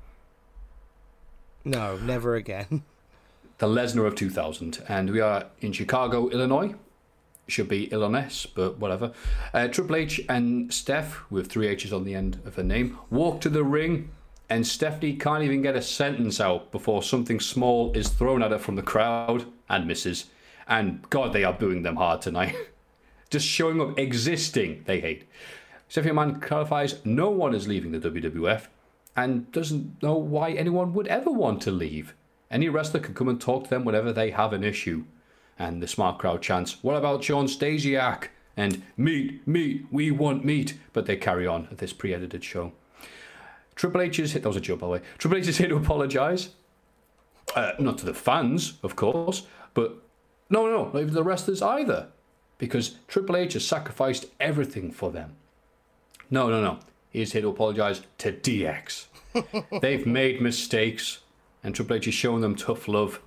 [1.65, 2.83] No, never again.
[3.61, 4.83] The Lesnar of 2000.
[4.89, 6.75] And we are in Chicago, Illinois.
[7.47, 9.13] Should be Illinois, but whatever.
[9.53, 13.43] Uh, Triple H and Steph, with three H's on the end of her name, walk
[13.43, 14.13] to the ring,
[14.49, 18.59] and Stephanie can't even get a sentence out before something small is thrown at her
[18.59, 20.31] from the crowd and misses.
[20.67, 22.57] And God, they are booing them hard tonight.
[23.29, 25.29] Just showing up, existing, they hate.
[25.87, 28.69] Stephanie McMahon clarifies no one is leaving the WWF
[29.15, 32.15] and doesn't know why anyone would ever want to leave.
[32.51, 35.05] Any wrestler can come and talk to them whenever they have an issue.
[35.59, 38.29] And the smart crowd chants, What about Shawn Stasiak?
[38.57, 40.75] And meat, meat, we want meat.
[40.93, 42.73] But they carry on at this pre edited show.
[43.75, 45.01] Triple H is hit, that was a joke by the way.
[45.19, 46.51] Triple H is here to apologise.
[47.55, 50.03] Uh, not to the fans, of course, but
[50.51, 52.09] no, no, not even the wrestlers either.
[52.59, 55.37] Because Triple H has sacrificed everything for them.
[56.31, 56.81] No, no, no.
[57.09, 59.07] He's here to apologise to DX.
[59.81, 61.21] They've made mistakes,
[61.63, 63.21] and Triple H is showing them tough love,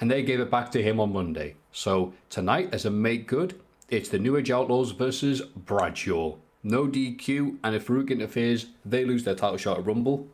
[0.00, 1.56] and they gave it back to him on Monday.
[1.72, 6.36] So tonight, as a make good, it's the New Age Outlaws versus Bradshaw.
[6.62, 10.28] No DQ, and if Faarooq interferes, they lose their title shot at Rumble.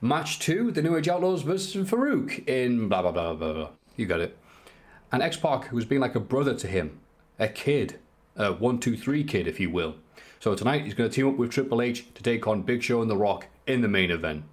[0.00, 3.70] Match two, the New Age Outlaws versus Faarooq in blah blah blah blah blah.
[3.96, 4.38] You got it.
[5.12, 7.00] And X Pac, who's been like a brother to him,
[7.38, 7.98] a kid,
[8.36, 9.96] a one two three kid, if you will.
[10.38, 13.02] So tonight he's going to team up with Triple H to take on Big Show
[13.02, 14.44] and The Rock in the main event.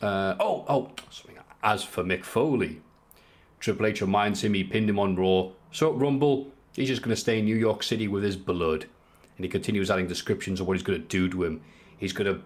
[0.00, 0.90] Uh, oh, oh,
[1.62, 2.80] as for Mick Foley,
[3.60, 5.50] Triple H reminds him he pinned him on Raw.
[5.72, 8.86] So at Rumble, he's just going to stay in New York City with his blood.
[9.36, 11.60] And he continues adding descriptions of what he's going to do to him.
[11.96, 12.42] He's going to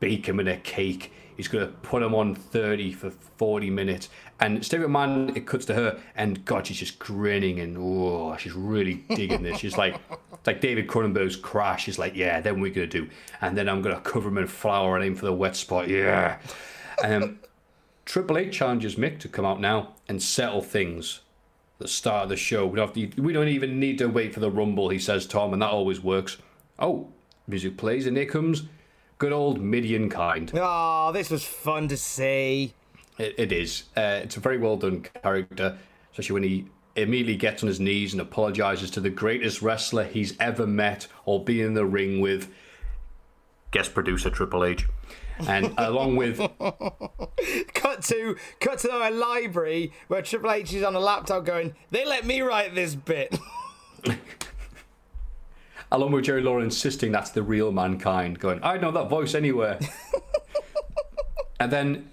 [0.00, 1.12] bake him in a cake.
[1.36, 4.08] He's going to put him on 30 for 40 minutes.
[4.40, 8.54] And Stephanie McMahon, it cuts to her, and God, she's just grinning and oh, she's
[8.54, 9.58] really digging this.
[9.58, 10.00] She's like,
[10.46, 11.84] like David Cronenberg's Crash.
[11.84, 13.10] She's like, yeah, then we're going to do.
[13.42, 15.88] And then I'm going to cover him in flour and aim for the wet spot.
[15.88, 16.38] Yeah.
[17.02, 17.40] Um,
[18.04, 21.20] Triple H challenges Mick to come out now and settle things.
[21.78, 22.66] The start of the show.
[22.66, 25.52] We don't, to, we don't even need to wait for the Rumble, he says, Tom,
[25.52, 26.38] and that always works.
[26.78, 27.08] Oh,
[27.46, 28.64] music plays, and here comes
[29.18, 30.50] good old Mideon kind.
[30.54, 32.72] Oh, this was fun to see.
[33.18, 33.84] It, it is.
[33.96, 35.78] Uh, it's a very well done character,
[36.12, 40.34] especially when he immediately gets on his knees and apologizes to the greatest wrestler he's
[40.40, 42.50] ever met or been in the ring with.
[43.70, 44.86] Guest producer Triple H.
[45.40, 46.38] And along with
[47.74, 52.04] cut to cut to a library where Triple H is on a laptop going, They
[52.04, 53.38] let me write this bit.
[55.92, 59.78] along with Jerry Lawler insisting that's the real mankind, going, I know that voice anywhere.
[61.60, 62.10] and then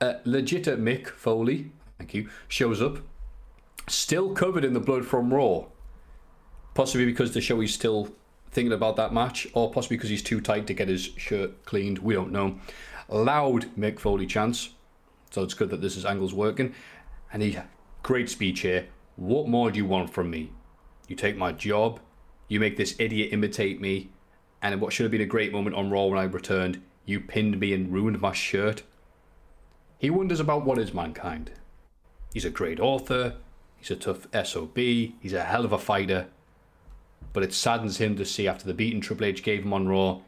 [0.00, 2.98] uh, legit Mick Foley, thank you, shows up,
[3.86, 5.66] still covered in the blood from Raw.
[6.74, 8.14] Possibly because the show is still
[8.50, 11.98] thinking about that match, or possibly because he's too tight to get his shirt cleaned.
[11.98, 12.58] We don't know.
[13.08, 14.70] Loud Mick Foley chants,
[15.30, 16.74] so it's good that this is angles working.
[17.32, 17.58] And he,
[18.02, 18.88] great speech here.
[19.16, 20.52] What more do you want from me?
[21.08, 22.00] You take my job,
[22.48, 24.10] you make this idiot imitate me,
[24.62, 27.58] and what should have been a great moment on Raw when I returned, you pinned
[27.58, 28.82] me and ruined my shirt.
[29.98, 31.52] He wonders about what is mankind.
[32.32, 33.36] He's a great author,
[33.76, 36.28] he's a tough SOB, he's a hell of a fighter,
[37.32, 40.20] but it saddens him to see after the beating Triple H gave him on Raw,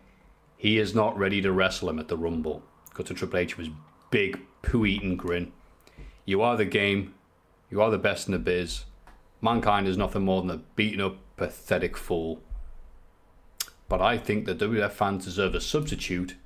[0.57, 2.63] he is not ready to wrestle him at the Rumble.
[2.95, 3.77] Got to Triple H with his
[4.11, 5.53] big poo eating grin.
[6.25, 7.15] You are the game,
[7.71, 8.85] you are the best in the biz,
[9.45, 12.41] Mankind is nothing more than a beaten up, pathetic fool.
[13.89, 16.37] But I think the WWF fans deserve a substitute,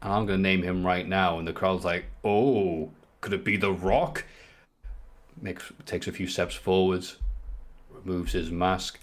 [0.00, 1.40] and I'm going to name him right now.
[1.40, 4.24] And the crowd's like, oh, could it be The Rock?
[5.42, 7.16] Makes, takes a few steps forwards,
[7.90, 9.00] removes his mask,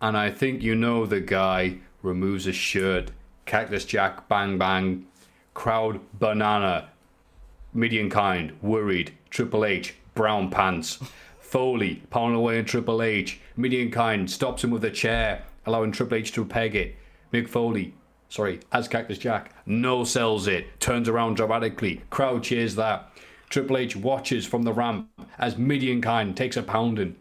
[0.00, 3.10] and I think you know the guy removes his shirt.
[3.46, 5.06] Cactus Jack, bang bang,
[5.54, 6.88] crowd banana,
[7.74, 10.98] Mideon kind, worried, Triple H, brown pants.
[11.40, 13.38] Foley, pounding away in Triple H.
[13.56, 16.96] Mideon kind stops him with a chair, allowing Triple H to peg it.
[17.32, 17.94] Mick Foley,
[18.28, 22.00] sorry, as Cactus Jack, no sells it, turns around dramatically.
[22.10, 23.10] Crowd cheers that.
[23.50, 27.14] Triple H watches from the ramp as Mideon kind takes a pounding.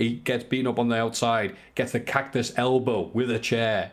[0.00, 3.92] He gets beaten up on the outside, gets the cactus elbow with a chair.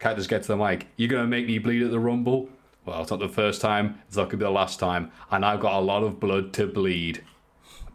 [0.00, 0.88] Cactus gets the mic.
[0.96, 2.48] You're going to make me bleed at the Rumble?
[2.84, 5.12] Well, it's not the first time, it's not going to be the last time.
[5.30, 7.22] And I've got a lot of blood to bleed.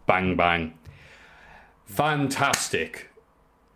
[0.05, 0.73] Bang, bang.
[1.85, 3.09] Fantastic.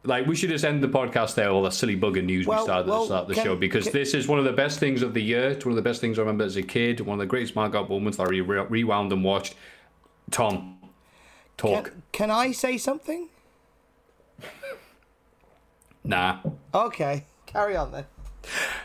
[0.05, 2.63] Like, we should just end the podcast there, all the silly bugger news Well, we
[2.63, 4.45] started well, at the start of the can- show, because can- this is one of
[4.45, 5.49] the best things of the year.
[5.49, 7.53] It's one of the best things I remember as a kid, one of the greatest
[7.53, 9.55] Margot moments that I re- rewound and watched.
[10.31, 10.74] Tom,
[11.57, 11.85] talk.
[11.85, 13.29] Can, can I say something?
[16.07, 16.37] Nah.
[16.71, 18.05] Okay, carry on then.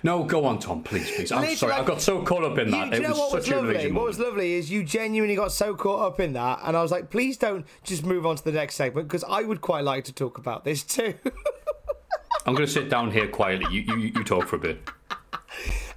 [0.02, 1.30] No, go on, Tom, please, please.
[1.30, 2.88] I'm Literally, sorry, I got so caught up in that.
[2.88, 3.92] you it know was what was such lovely?
[3.92, 6.90] What was lovely is you genuinely got so caught up in that, and I was
[6.90, 10.04] like, please don't just move on to the next segment because I would quite like
[10.04, 11.12] to talk about this too.
[12.46, 13.66] I'm going to sit down here quietly.
[13.70, 14.80] You, you, you talk for a bit.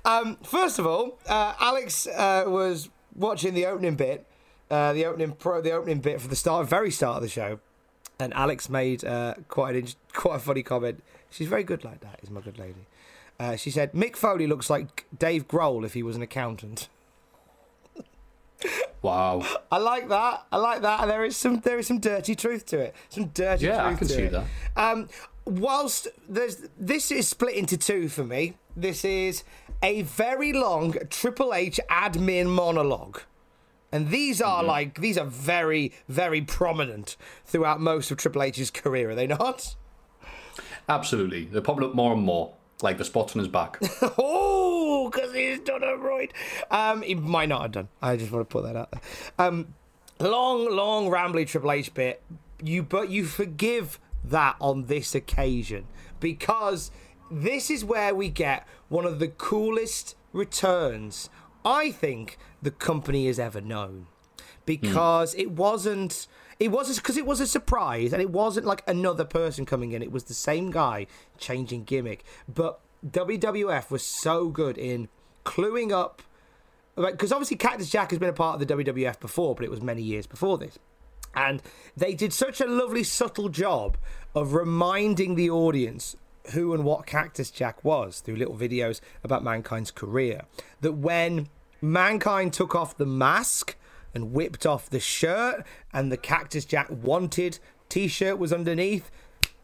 [0.04, 4.28] Um, First of all, uh, Alex uh, was watching the opening bit,
[4.72, 7.60] uh, the opening pro, the opening bit for the start, very start of the show,
[8.20, 11.04] and Alex made uh, quite an, quite a funny comment.
[11.30, 12.20] She's very good like that.
[12.24, 12.86] Is my good lady.
[13.40, 16.88] Uh, she said Mick Foley looks like Dave Grohl if he was an accountant.
[19.02, 19.46] Wow.
[19.70, 20.46] I like that.
[20.50, 21.02] I like that.
[21.02, 22.96] And there is some there is some dirty truth to it.
[23.10, 24.32] Some dirty Yeah, I truth can to see it.
[24.32, 24.46] that.
[24.78, 25.10] Um,
[25.44, 28.54] whilst there's this is split into two for me.
[28.78, 29.44] This is
[29.82, 33.20] a very long Triple H admin monologue.
[33.94, 34.68] And these are Mm-hmm.
[34.68, 37.16] like these are very, very prominent
[37.46, 39.76] throughout most of Triple H's career, are they not?
[40.90, 41.46] Absolutely.
[41.46, 43.78] They're popping up more and more, like the spots on his back.
[44.18, 46.34] oh, because he's done it right.
[46.72, 47.88] Um, he might not have done.
[48.02, 49.02] I just want to put that out there.
[49.38, 49.74] Um,
[50.20, 52.22] long, long, rambly Triple H bit.
[52.64, 55.86] You, but you forgive that on this occasion
[56.20, 56.92] because
[57.30, 61.30] this is where we get one of the coolest returns
[61.66, 64.08] I think the company has ever known.
[64.38, 64.44] Hmm.
[64.66, 66.28] Because it wasn't
[66.60, 70.02] it was because it was a surprise and it wasn't like another person coming in.
[70.02, 71.08] It was the same guy
[71.38, 72.24] changing gimmick.
[72.48, 75.10] But WWF was so good in
[75.44, 76.22] cluing up
[76.96, 79.82] because obviously Cactus Jack has been a part of the WWF before but it was
[79.82, 80.80] many years before this.
[81.36, 81.62] And
[81.98, 83.98] they did such a lovely subtle job
[84.36, 86.16] of reminding the audience
[86.52, 90.44] who and what Cactus Jack was through little videos about Mankind's career.
[90.82, 91.50] That when
[91.82, 93.76] Mankind took off the mask
[94.14, 99.10] and whipped off the shirt, and the Cactus Jack wanted t shirt was underneath,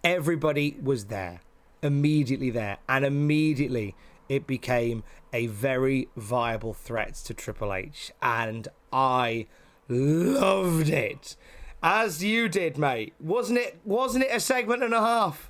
[0.04, 1.42] everybody was there.
[1.82, 2.78] Immediately there.
[2.88, 3.96] And immediately
[4.28, 5.04] it became
[5.34, 8.12] a very viable threat to Triple H.
[8.22, 9.48] And I
[9.88, 11.36] loved it.
[11.82, 13.14] As you did, mate.
[13.20, 15.49] Wasn't it wasn't it a segment and a half?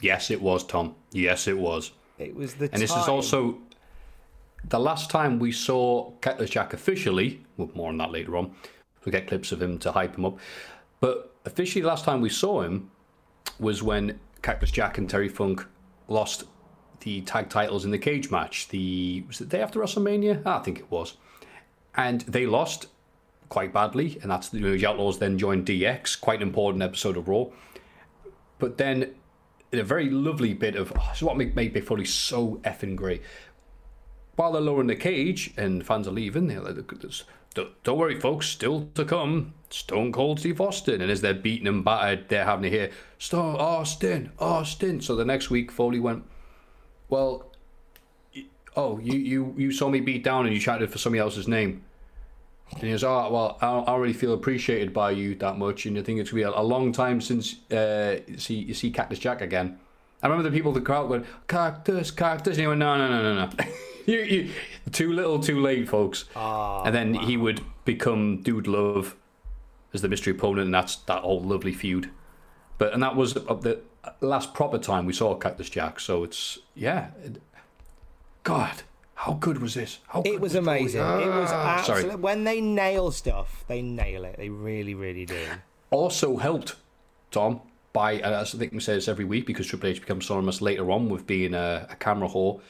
[0.00, 0.94] Yes, it was, Tom.
[1.12, 1.92] Yes, it was.
[2.18, 3.58] It was the And this is also
[4.68, 7.40] the last time we saw Cactus Jack officially.
[7.56, 8.54] Well, more on that later on.
[9.04, 10.38] We'll get clips of him to hype him up.
[11.00, 12.90] But officially, the last time we saw him
[13.58, 15.66] was when Cactus Jack and Terry Funk
[16.08, 16.44] lost
[17.00, 18.68] the tag titles in the cage match.
[18.68, 20.42] The was it the day after WrestleMania?
[20.44, 21.16] Ah, I think it was.
[21.96, 22.86] And they lost
[23.48, 26.20] quite badly, and that's you know, the Outlaws then joined DX.
[26.20, 27.46] Quite an important episode of Raw.
[28.58, 29.14] But then,
[29.72, 33.22] a very lovely bit of oh, this is what made, made Foley so effing great.
[34.36, 36.76] While they're lowering the cage and fans are leaving, they're like,
[37.54, 39.54] "Don't don't worry, folks, still to come.
[39.68, 43.56] Stone Cold Steve Austin, and as they're beaten and battered, they're having to hear Stone
[43.56, 45.00] Austin, Austin.
[45.00, 46.24] So the next week, Foley went,
[47.08, 47.52] "Well,
[48.76, 51.84] oh, you you you saw me beat down and you shouted for somebody else's name."
[52.72, 55.58] And he goes, "Oh, well, I don't, I don't really feel appreciated by you that
[55.58, 58.54] much, and I think it's gonna be a, a long time since uh, you see
[58.54, 59.78] you see Cactus Jack again."
[60.22, 63.08] I remember the people in the crowd went, "Cactus, Cactus," and he went, "No, no,
[63.08, 63.64] no, no, no,
[64.06, 64.50] you, you,
[64.92, 69.16] too little, too late, folks." and then he would become Dude Love
[69.92, 72.10] as the mystery opponent, and that's that whole lovely feud.
[72.78, 73.80] But and that was the
[74.20, 76.00] last proper time we saw Cactus Jack.
[76.00, 77.10] So it's yeah,
[78.42, 78.82] God,
[79.24, 79.98] how good was this?
[80.08, 80.64] How good It was Foley?
[80.78, 81.00] amazing.
[81.02, 84.36] It was Ah, absolutely when they nail stuff, they nail it.
[84.38, 85.40] They really, really do.
[85.90, 86.76] Also helped,
[87.30, 87.60] Tom,
[87.92, 90.90] by, as I think we say this every week, because Triple H becomes synonymous later
[90.90, 92.60] on with being a, a camera whore.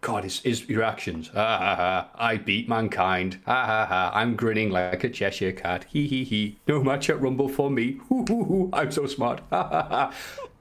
[0.00, 1.28] God, his, his reactions.
[1.28, 2.08] Ha ha ha.
[2.14, 3.40] I beat mankind.
[3.46, 4.12] Ha ha ha.
[4.14, 5.84] I'm grinning like a Cheshire cat.
[5.88, 6.58] Hee hee hee.
[6.68, 7.98] No match at Rumble for me.
[8.08, 8.70] Hoo hoo hoo.
[8.72, 9.40] I'm so smart.
[9.50, 10.14] Ha ha ha.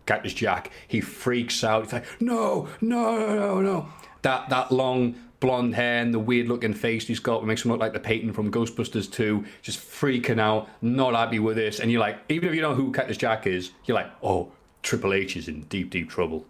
[0.07, 0.71] Cactus Jack.
[0.87, 1.83] He freaks out.
[1.83, 3.89] He's like, no, no, no, no, no.
[4.27, 7.79] That that long blonde hair and the weird looking face he's got makes him look
[7.79, 11.79] like the Peyton from Ghostbusters 2, just freaking out, not happy with this.
[11.79, 14.51] And you're like, even if you know who Cactus Jack is, you're like, oh,
[14.83, 16.45] Triple H is in deep, deep trouble.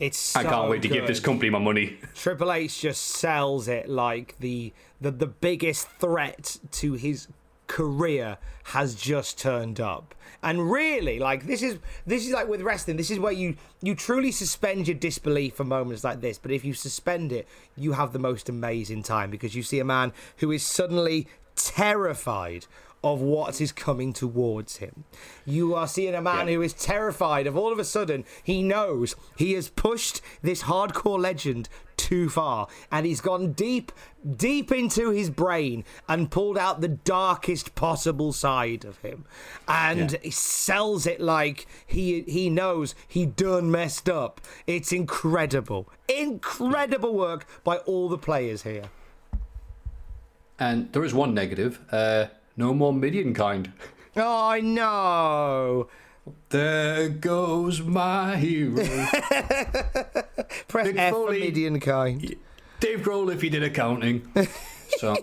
[0.00, 1.98] It's so I can't wait to give this company my money.
[2.14, 7.28] Triple H just sells it like the the, the biggest threat to his
[7.68, 10.14] career has just turned up.
[10.42, 13.94] And really, like this is this is like with wrestling, this is where you you
[13.94, 16.38] truly suspend your disbelief for moments like this.
[16.38, 17.46] But if you suspend it,
[17.76, 22.66] you have the most amazing time because you see a man who is suddenly terrified
[23.04, 25.04] of what is coming towards him.
[25.46, 26.54] You are seeing a man Yeah.
[26.54, 31.18] who is terrified of all of a sudden he knows he has pushed this hardcore
[31.20, 31.68] legend
[31.98, 33.92] too far and he's gone deep
[34.36, 39.24] deep into his brain and pulled out the darkest possible side of him
[39.66, 40.18] and Yeah.
[40.22, 47.46] he sells it like he he knows he done messed up it's incredible incredible work
[47.64, 48.84] by all the players here
[50.58, 51.78] And there is one negative.
[51.92, 52.26] Uh,
[52.56, 53.72] no more Mideon kind.
[54.16, 55.88] oh i know
[56.48, 58.76] There goes my hero.
[60.68, 61.40] press f for Foley.
[61.40, 62.36] Mideon kind
[62.80, 64.30] Dave Grohl if he did accounting.
[64.98, 65.16] So,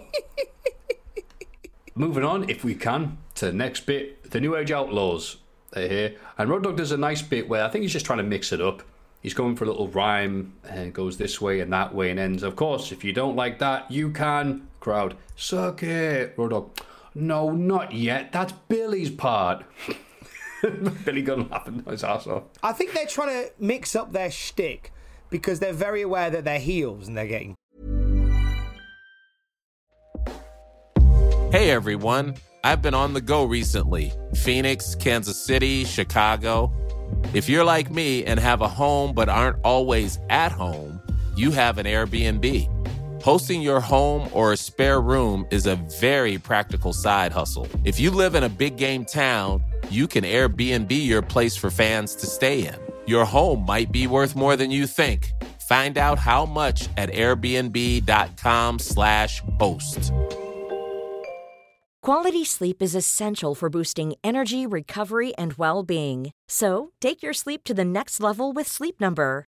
[1.95, 4.31] moving on, if we can, to the next bit.
[4.31, 5.37] The New Age Outlaws.
[5.71, 6.15] They're here.
[6.37, 8.51] And Road Dogg does a nice bit where I think he's just trying to mix
[8.51, 8.83] it up.
[9.21, 12.43] He's going for a little rhyme and goes this way and that way and ends.
[12.43, 14.67] Of course, if you don't like that, you can.
[14.79, 16.35] Crowd, suck it.
[16.37, 16.69] Road Dogg,
[17.15, 18.31] no, not yet.
[18.31, 19.65] That's Billy's part.
[21.05, 22.43] Billy Gunn laughing his ass off.
[22.63, 24.91] I think they're trying to mix up their shtick
[25.29, 27.55] because they're very aware that they're heels and they're getting
[31.51, 36.73] Hey everyone, I've been on the go recently Phoenix, Kansas City, Chicago.
[37.33, 41.01] If you're like me and have a home but aren't always at home,
[41.35, 42.74] you have an Airbnb.
[43.25, 47.67] Hosting your home or a spare room is a very practical side hustle.
[47.83, 52.13] If you live in a big game town, you can Airbnb your place for fans
[52.17, 52.75] to stay in.
[53.07, 55.31] Your home might be worth more than you think.
[55.67, 60.11] Find out how much at airbnb.com/slash host.
[62.03, 66.31] Quality sleep is essential for boosting energy, recovery, and well being.
[66.47, 69.47] So, take your sleep to the next level with Sleep Number.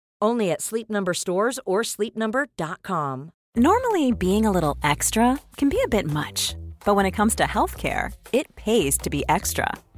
[0.21, 3.31] Only at Sleep Number stores or sleepnumber.com.
[3.55, 6.55] Normally, being a little extra can be a bit much,
[6.85, 9.73] but when it comes to healthcare, it pays to be extra.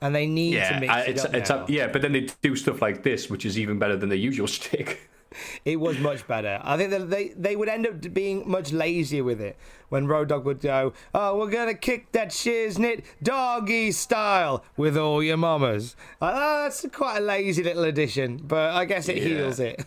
[0.00, 2.12] And they need to Yeah, mix I- it it's, up it's a, yeah, but then
[2.12, 5.10] they do stuff like this, which is even better than the usual stick.
[5.64, 6.58] It was much better.
[6.64, 9.56] I think that they, they would end up being much lazier with it
[9.90, 14.96] when Road Dogg would go, Oh, we're going to kick that shiznit doggy style with
[14.96, 15.96] all your mamas.
[16.20, 19.24] Like, oh, that's quite a lazy little addition, but I guess it Yeah.
[19.24, 19.84] heals it.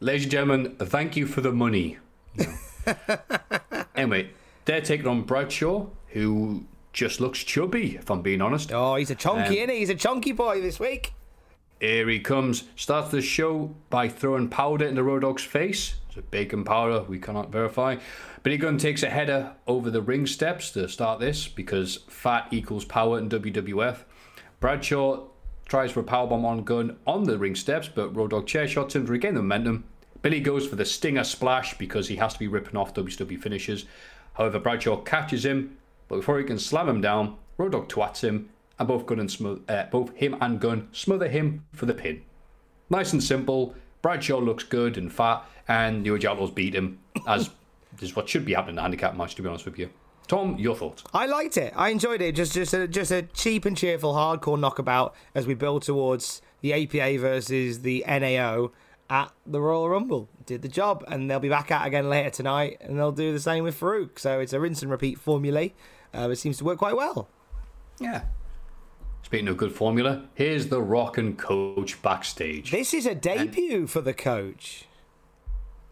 [0.00, 1.98] Ladies and gentlemen, thank you for the money.
[3.96, 4.28] Anyway,
[4.64, 6.64] they're taking on Bradshaw, who
[6.94, 8.72] just looks chubby, if I'm being honest.
[8.72, 9.78] Oh, he's a chunky, Um, innit?
[9.78, 11.12] He's a chunky boy this week.
[11.80, 12.64] Here he comes.
[12.76, 15.96] Starts the show by throwing powder in the Road Dogg's face.
[16.08, 17.96] It's a bacon powder, we cannot verify.
[18.44, 22.84] Billy Gunn takes a header over the ring steps to start this because fat equals
[22.84, 24.04] power in WWF.
[24.60, 25.24] Bradshaw
[25.66, 28.94] tries for a powerbomb on Gunn on the ring steps, but Road Dogg chair shots
[28.94, 29.84] him to regain the momentum.
[30.22, 33.84] Billy goes for the Stinger Splash because he has to be ripping off WCW finishes.
[34.34, 35.76] However, Bradshaw catches him,
[36.08, 39.60] but before he can slam him down, Road Dogg twats him and both Gunn and
[39.68, 42.22] uh, both him and Gunn smother him for the pin.
[42.90, 43.74] Nice and simple.
[44.02, 47.50] Bradshaw looks good and fat, and Age Outlaws beat him, as
[48.00, 49.88] is what should be happening in a handicap match, to be honest with you.
[50.26, 51.04] Tom, your thoughts?
[51.12, 51.72] I liked it.
[51.76, 52.34] I enjoyed it.
[52.34, 56.72] Just, just, a, just a cheap and cheerful hardcore knockabout as we build towards the
[56.72, 58.72] APA versus the NAO
[59.10, 60.28] at the Royal Rumble.
[60.46, 63.40] Did the job, and they'll be back out again later tonight, and they'll do the
[63.40, 64.18] same with Faarooq.
[64.18, 65.70] So it's a rinse and repeat formula.
[66.14, 67.28] Uh, it seems to work quite well.
[67.98, 68.24] Yeah.
[69.22, 72.70] Speaking of good formula, here's the Rock and Coach backstage.
[72.70, 74.86] This is a debut and for the coach.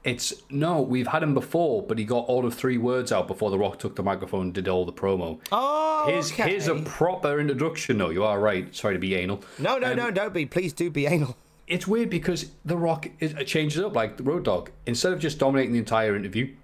[0.04, 3.50] It's no, we've had him before, but he got all of three words out before
[3.50, 5.40] the Rock took the microphone and did all the promo.
[5.52, 6.50] Oh, here's, okay.
[6.50, 7.98] here's a proper introduction.
[7.98, 8.10] though.
[8.10, 8.74] you are right.
[8.74, 9.42] Sorry to be anal.
[9.58, 10.44] No, no, um, no, don't be.
[10.44, 11.36] Please do be anal.
[11.72, 14.68] It's weird because the Rock is, it changes up like the Road Dogg.
[14.84, 16.54] Instead of just dominating the entire interview,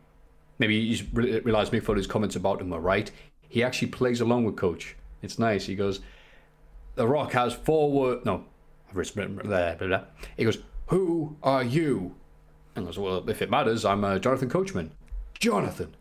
[0.58, 3.10] maybe he's realized Mick Foley's comments about him were right.
[3.48, 4.96] He actually plays along with Coach.
[5.22, 5.64] It's nice.
[5.64, 6.00] He goes,
[6.96, 8.44] "The Rock has four words." No,
[8.92, 10.04] blah, blah, blah.
[10.36, 12.14] He goes, "Who are you?"
[12.76, 14.92] And goes, Well, if it matters, I'm uh, Jonathan Coachman.
[15.38, 15.96] Jonathan,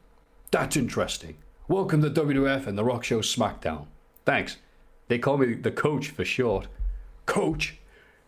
[0.52, 1.38] that's interesting.
[1.70, 3.88] Welcome to WWF and The Rock Show SmackDown.
[4.26, 4.58] Thanks.
[5.08, 6.68] They call me the coach for short.
[7.26, 7.78] Coach?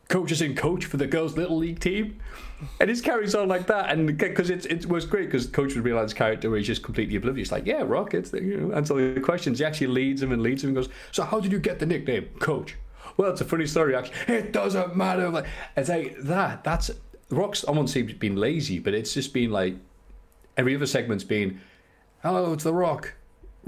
[0.10, 2.20] Coach is in coach for the girls' little league team?
[2.82, 3.92] And it carries on like that.
[3.92, 7.52] And because it, was great because Coach would realize character where he's just completely oblivious.
[7.52, 9.60] Like, yeah, Rock, it's, you know, answer the questions.
[9.60, 11.86] He actually leads him and leads him and goes, So how did you get the
[11.86, 12.26] nickname?
[12.40, 12.76] Coach.
[13.18, 14.18] Well, it's a funny story, actually.
[14.36, 15.30] It doesn't matter.
[15.30, 15.46] Like,
[15.78, 16.64] it's like that.
[16.64, 16.90] That's
[17.30, 19.76] Rock's, I won't say been lazy, but it's just been like
[20.58, 21.62] every other segment's been,
[22.24, 23.14] hello, it's The Rock.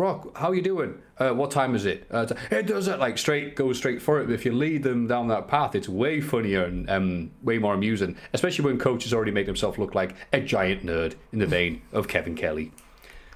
[0.01, 0.99] Rock, how you doing?
[1.19, 2.07] Uh, what time is it?
[2.09, 4.25] Uh, it does it like straight, go straight for it.
[4.25, 7.75] But if you lead them down that path, it's way funnier and um, way more
[7.75, 8.17] amusing.
[8.33, 11.83] Especially when Coach has already made himself look like a giant nerd in the vein
[11.93, 12.71] of Kevin Kelly.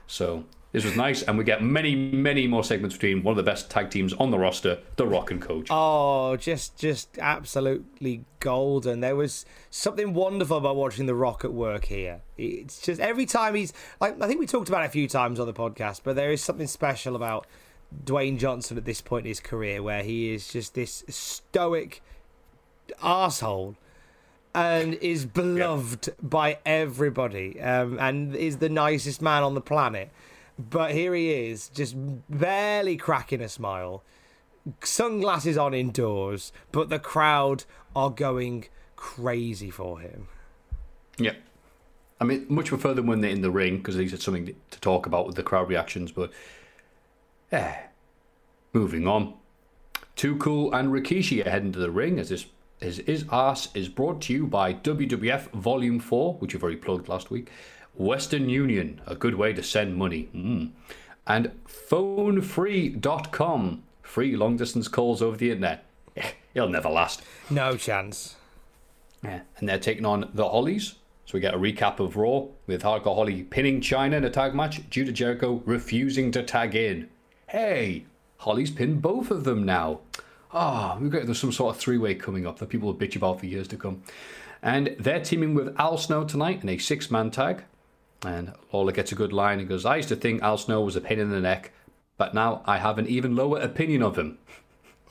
[0.07, 0.45] So
[0.75, 3.71] this was nice, and we get many, many more segments between one of the best
[3.71, 5.67] tag teams on the roster, The Rock and Coach.
[5.69, 8.99] Oh, just, just absolutely golden.
[8.99, 12.19] There was something wonderful about watching The Rock at work here.
[12.37, 13.71] It's just every time he's
[14.01, 16.29] like, I think we talked about it a few times on the podcast, but there
[16.29, 17.47] is something special about
[18.03, 22.03] Dwayne Johnson at this point in his career where he is just this stoic
[23.01, 23.77] asshole
[24.53, 26.17] and is beloved yep.
[26.21, 30.11] by everybody um, and is the nicest man on the planet.
[30.57, 31.95] But here he is, just
[32.29, 34.03] barely cracking a smile,
[34.81, 40.27] sunglasses on indoors, but the crowd are going crazy for him.
[41.17, 41.33] Yeah.
[42.19, 44.55] I mean, much prefer them when they're in the ring because at least it's something
[44.71, 46.11] to talk about with the crowd reactions.
[46.11, 46.31] But,
[47.51, 47.87] yeah.
[48.71, 49.33] Moving on.
[50.15, 52.45] Too Cool and Rikishi are heading to the ring as this
[52.79, 57.07] his, his ass is brought to you by WWF Volume 4, which you've already plugged
[57.07, 57.49] last week,
[57.97, 60.29] Western Union, a good way to send money.
[60.33, 60.71] Mm.
[61.27, 65.85] And phonefree.com, free long distance calls over the internet.
[66.53, 67.21] It'll never last.
[67.49, 68.35] No chance.
[69.23, 69.41] Yeah.
[69.57, 70.95] And they're taking on the Hollies.
[71.25, 74.53] So we get a recap of Raw with Hardcore Holly pinning Chyna in a tag
[74.53, 77.09] match due to Jericho refusing to tag in.
[77.47, 78.05] Hey,
[78.37, 80.01] Holly's pinned both of them now.
[80.53, 82.99] Ah, oh, we've got there's some sort of three way coming up that people will
[82.99, 84.03] bitch about for years to come.
[84.61, 87.63] And they're teaming with Al Snow tonight in a six man tag.
[88.25, 89.59] And Lawler gets a good line.
[89.59, 91.71] He goes, I used to think Al Snow was a pain in the neck,
[92.17, 94.39] but now I have an even lower opinion of him.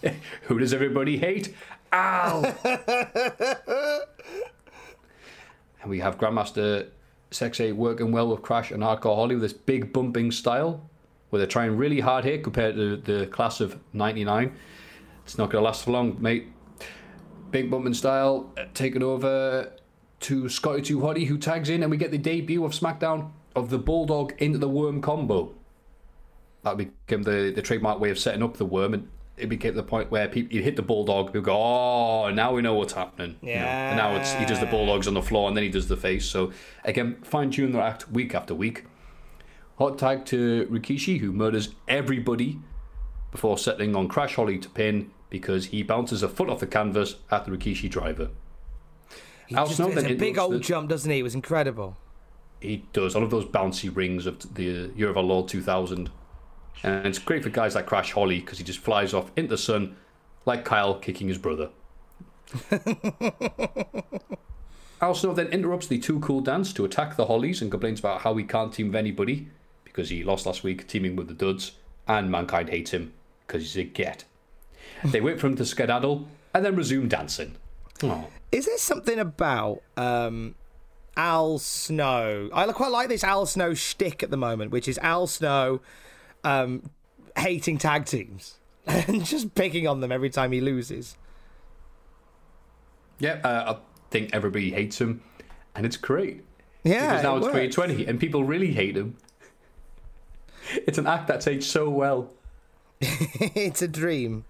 [0.42, 1.54] Who does everybody hate?
[1.92, 2.44] Al!
[5.84, 6.88] and we have Grandmaster
[7.30, 10.88] Sexay working well with Crash and Hardcore Holly with this big bumping style,
[11.30, 14.54] where they're trying really hard here compared to the class of 99.
[15.24, 16.48] It's not going to last for long, mate.
[17.50, 19.72] Big bumping style, uh, taking over
[20.24, 23.68] to Scotty 2 Hotty, who tags in, and we get the debut of SmackDown of
[23.68, 25.54] the Bulldog into the Worm combo.
[26.62, 29.82] That became the, the trademark way of setting up the Worm, and it became the
[29.82, 33.36] point where people you hit the Bulldog, people go, "Oh, now we know what's happening."
[33.42, 33.52] Yeah.
[33.52, 33.66] You know?
[33.66, 35.96] And now it's he does the Bulldogs on the floor, and then he does the
[35.96, 36.24] face.
[36.24, 36.52] So
[36.84, 38.84] again, fine tune the act week after week.
[39.76, 42.60] Hot tag to Rikishi, who murders everybody
[43.30, 47.16] before settling on Crash Holly to pin because he bounces a foot off the canvas
[47.30, 48.30] at the Rikishi driver.
[49.46, 51.18] He Al just Snow, a big old the, jump, doesn't he?
[51.18, 51.96] It was incredible.
[52.60, 56.10] He does all of those bouncy rings of the Year of Our Lord 2000.
[56.82, 59.58] And it's great for guys like Crash Holly because he just flies off into the
[59.58, 59.96] sun
[60.46, 61.70] like Kyle kicking his brother.
[65.00, 68.22] Al Snow then interrupts the Too Cool dance to attack the Hollies and complains about
[68.22, 69.48] how he can't team with anybody
[69.84, 71.72] because he lost last week teaming with the Duds
[72.06, 73.12] and Mankind hates him
[73.46, 74.24] because he's a get.
[75.04, 77.56] they wait for him to skedaddle and then resume dancing.
[78.02, 78.26] Oh.
[78.54, 80.54] Is there something about um,
[81.16, 82.48] Al Snow?
[82.54, 85.80] I quite like this Al Snow shtick at the moment, which is Al Snow
[86.44, 86.88] um,
[87.36, 88.58] hating tag teams.
[88.86, 91.16] and just picking on them every time he loses.
[93.18, 93.78] Yeah, uh, I
[94.10, 95.22] think everybody hates him,
[95.74, 96.44] and it's great.
[96.84, 97.74] Yeah, because now it it's works.
[97.74, 99.16] 2020 and people really hate him.
[100.86, 102.30] It's an act that's aged so well.
[103.00, 104.44] it's a dream.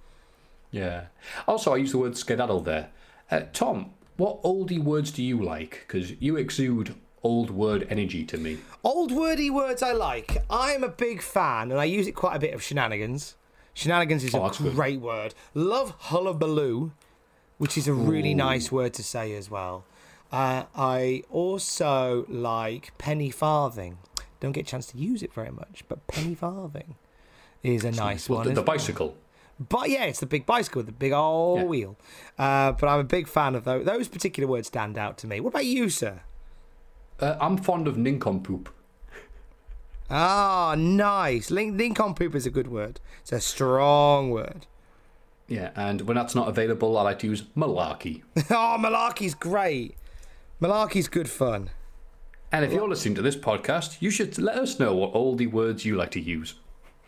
[0.71, 1.07] Yeah.
[1.49, 2.91] Also, I used the word skedaddle there.
[3.31, 5.85] Uh, Tom, what oldie words do you like?
[5.87, 8.59] Because you exude old word energy to me.
[8.85, 10.45] Old wordy words I like.
[10.51, 13.35] I'm a big fan, and I use it quite a bit of shenanigans.
[13.73, 14.75] Shenanigans is Oh, a that's good.
[14.75, 15.35] great word.
[15.55, 16.93] Love hullabaloo,
[17.59, 19.85] which is a really nice word to say as well.
[20.31, 23.99] Uh, I also like penny farthing.
[24.41, 26.97] Don't get a chance to use it very much, but penny farthing
[27.63, 28.49] is a nice Well, one.
[28.49, 29.15] the, the isn't it?
[29.59, 29.67] Bicycle.
[29.79, 31.65] But yeah, it's the big bicycle with the big old Yeah.
[31.67, 31.97] wheel.
[32.39, 33.85] Uh, but I'm a big fan of those.
[33.85, 35.41] Those particular words stand out to me.
[35.41, 36.21] What about you, sir?
[37.21, 38.69] Uh, I'm fond of nincompoop.
[40.11, 41.51] Ah, nice.
[41.51, 43.01] Link- Nincompoop is a good word.
[43.23, 44.67] It's a strong word.
[45.49, 48.23] Yeah, and when that's not available, I like to use malarkey.
[48.51, 49.95] oh, malarkey's great.
[50.61, 51.71] Malarkey's good fun.
[52.53, 55.47] And if you're listening to this podcast, you should let us know what all the
[55.49, 56.55] words you like to use.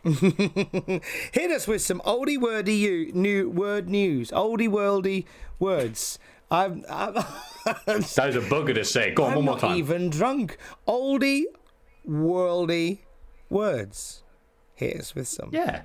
[1.32, 5.24] Hit us with some oldie wordy you, new word news, oldie worldy
[5.58, 6.20] words.
[6.48, 7.14] I'm, I'm,
[7.64, 9.12] That is a bugger to say.
[9.12, 9.76] Go on, I'm one more not time.
[9.76, 10.58] even drunk.
[10.86, 11.44] Oldie
[12.08, 13.00] worldy
[13.50, 14.22] words.
[14.74, 15.50] Hit us with some.
[15.52, 15.82] Yeah.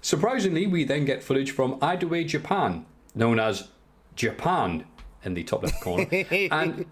[0.00, 3.68] Surprisingly, we then get footage from IWA, Japan, known as
[4.16, 4.84] Japan
[5.22, 6.06] in the top left corner.
[6.30, 6.86] and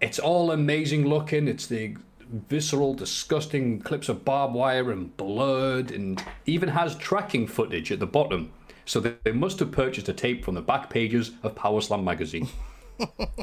[0.00, 1.48] it's all amazing looking.
[1.48, 1.96] It's the
[2.32, 8.06] visceral, disgusting clips of barbed wire and blood, and even has tracking footage at the
[8.06, 8.52] bottom.
[8.84, 12.04] So they they must have purchased a tape from the back pages of Power Slam
[12.04, 12.48] magazine.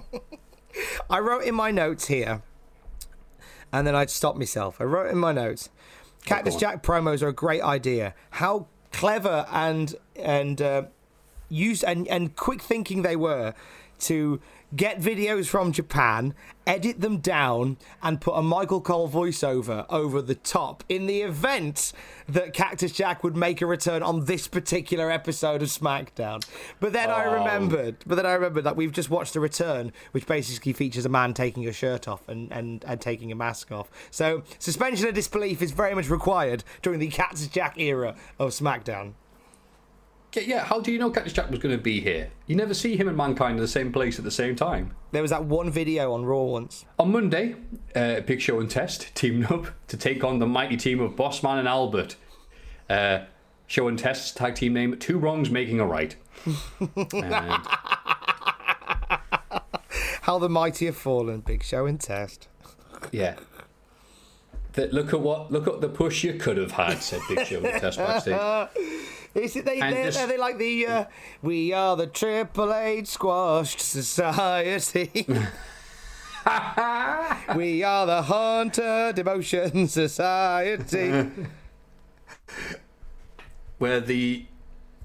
[1.09, 2.41] I wrote in my notes here,
[3.71, 4.79] and then I'd stop myself.
[4.79, 5.69] I wrote in my notes,
[6.25, 6.59] Cactus on.
[6.59, 8.13] Jack promos are a great idea.
[8.31, 10.83] How clever and and uh,
[11.49, 13.53] use and and quick thinking they were
[13.99, 14.39] to
[14.76, 16.34] get videos from Japan,
[16.67, 21.91] edit them down, and put a Michael Cole voiceover over the top in the event
[22.28, 26.45] that Cactus Jack would make a return on this particular episode of SmackDown.
[26.80, 27.34] But then I oh.
[27.34, 31.09] remembered, but then I remembered that we've just watched a return, which basically features a
[31.09, 33.89] man taking a shirt off and, and, and taking a mask off.
[34.11, 39.13] So suspension of disbelief is very much required during the Cactus Jack era of SmackDown.
[40.34, 42.30] Yeah, yeah, how do you know Cactus Jack was going to be here?
[42.45, 44.93] You never see him and Mankind in the same place at the same time.
[45.11, 46.86] There was that one video on Raw once.
[46.99, 47.55] On Monday,
[47.95, 51.57] uh, Big Show and Test teamed up to take on the mighty team of Bossman
[51.57, 52.15] and Albert.
[52.88, 53.21] Uh,
[53.65, 56.15] Show and Test's tag team name, Two Wrongs Making a Right.
[56.45, 56.53] and,
[60.21, 62.47] How the mighty have fallen, Big Show and Test.
[63.11, 63.36] yeah.
[64.73, 67.57] The, look at what look at the push you could have had, said Big Show
[67.63, 68.36] and Test backstage.
[69.36, 69.80] Is it they?
[69.80, 70.88] And They, this- are they like the?
[70.88, 71.05] Uh,
[71.41, 75.25] we are the Triple H Squashed Society.
[77.55, 81.30] we are the Hunter Demotion Society.
[83.77, 84.45] We're the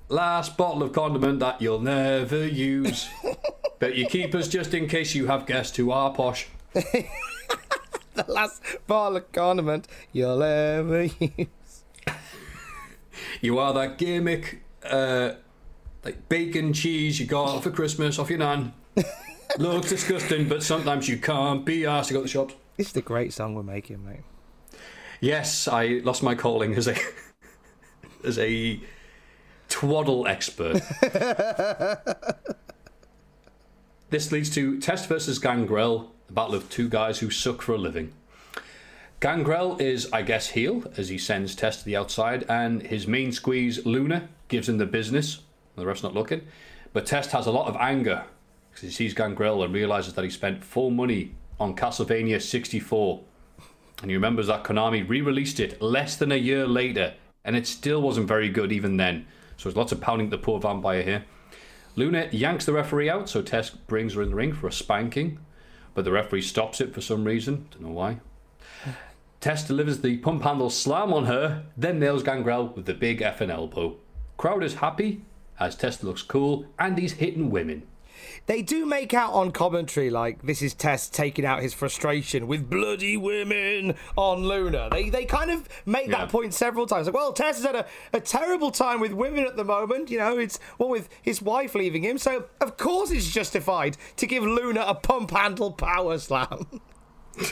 [0.09, 3.09] last bottle of condiment that you'll never use.
[3.79, 6.49] but you keep us just in case you have guests who are posh.
[6.73, 7.05] the
[8.27, 11.47] last bottle of condiment you'll ever use.
[13.41, 15.33] You are that gimmick, uh,
[16.05, 18.73] like bacon cheese you got for Christmas off your nan.
[19.59, 22.55] Looks disgusting, but sometimes you can't be asked to go to the shops.
[22.77, 24.23] This is the great song we're making, mate.
[25.21, 26.97] Yes, I lost my calling as a
[28.25, 28.81] as a
[29.69, 30.83] twaddle expert.
[34.11, 37.79] this leads to Test versus Gangrel, the battle of two guys who suck for a
[37.79, 38.13] living.
[39.25, 43.33] Gangrel is, I guess, heel as he sends Test to the outside, and his main
[43.33, 45.41] squeeze, Luna, gives him the business.
[45.77, 46.43] The ref's not looking.
[46.93, 48.27] But Test has a lot of anger
[48.69, 53.23] because he sees Gangrel and realizes that he spent full money on Castlevania 64.
[54.03, 57.15] And he remembers that Konami re released it less than a year later,
[57.47, 59.25] and it still wasn't very good even then.
[59.57, 61.25] So there's lots of pounding the poor vampire here.
[61.97, 65.39] Luna yanks the referee out, so Test brings her in the ring for a spanking,
[65.95, 67.69] but the referee stops it for some reason.
[67.71, 68.19] Don't know why.
[69.45, 73.51] Test delivers the pump handle slam on her, then nails Gangrel with the big effing
[73.51, 73.95] elbow.
[74.39, 75.21] Crowd is happy
[75.61, 77.83] as Test looks cool and he's hitting women.
[78.47, 82.71] They do make out on commentary like this is Test taking out his frustration with
[82.71, 84.89] bloody women on Luna.
[84.91, 86.21] They they kind of make Yeah.
[86.21, 87.07] that point several times.
[87.07, 90.11] Like, well, Test has had a, a terrible time with women at the moment.
[90.11, 94.27] You know, it's well with his wife leaving him, so of course it's justified to
[94.27, 96.81] give Luna a pump handle power slam.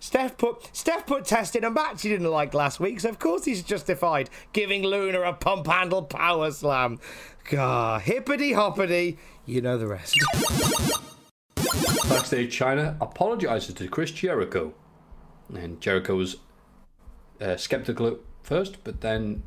[0.00, 3.18] Steph put Steph put test in a match he didn't like last week, so of
[3.18, 6.98] course he's justified giving Luna a pump handle power slam.
[7.50, 10.16] God, hippity hoppity, you know the rest.
[12.08, 14.74] Backstage, Chyna apologizes to Chris Jericho.
[15.54, 16.36] And Jericho was
[17.40, 19.42] uh, skeptical at first, but then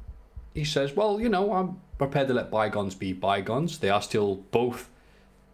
[0.53, 3.79] he says, Well, you know, I'm prepared to let bygones be bygones.
[3.79, 4.89] They are still both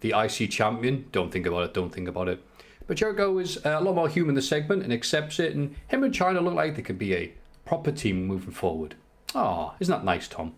[0.01, 1.05] the IC champion.
[1.11, 2.43] Don't think about it, don't think about it.
[2.87, 6.03] But Jericho is uh, a lot more human this segment and accepts it, and him
[6.03, 7.33] and Chyna look like they could be a
[7.65, 8.95] proper team moving forward.
[9.33, 10.53] Ah, isn't that nice, Tom?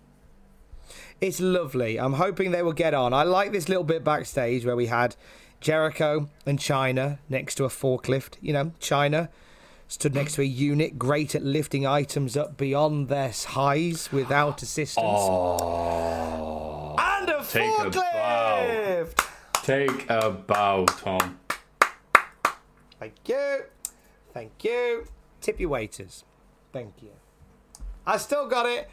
[1.20, 2.00] It's lovely.
[2.00, 3.14] I'm hoping they will get on.
[3.14, 5.16] I like this little bit backstage where we had
[5.62, 8.36] Jericho and Chyna next to a forklift.
[8.42, 9.30] You know, Chyna
[9.88, 15.06] stood next to a unit great at lifting items up beyond their highs without assistance.
[15.08, 19.06] Oh, and a take a bow.
[19.14, 19.64] forklift!
[19.64, 21.40] take a bow, Tom.
[23.08, 23.64] Thank you.
[24.34, 25.08] Thank you.
[25.40, 26.26] Tip your waiters.
[26.74, 27.12] Thank you.
[28.06, 28.90] I still got it.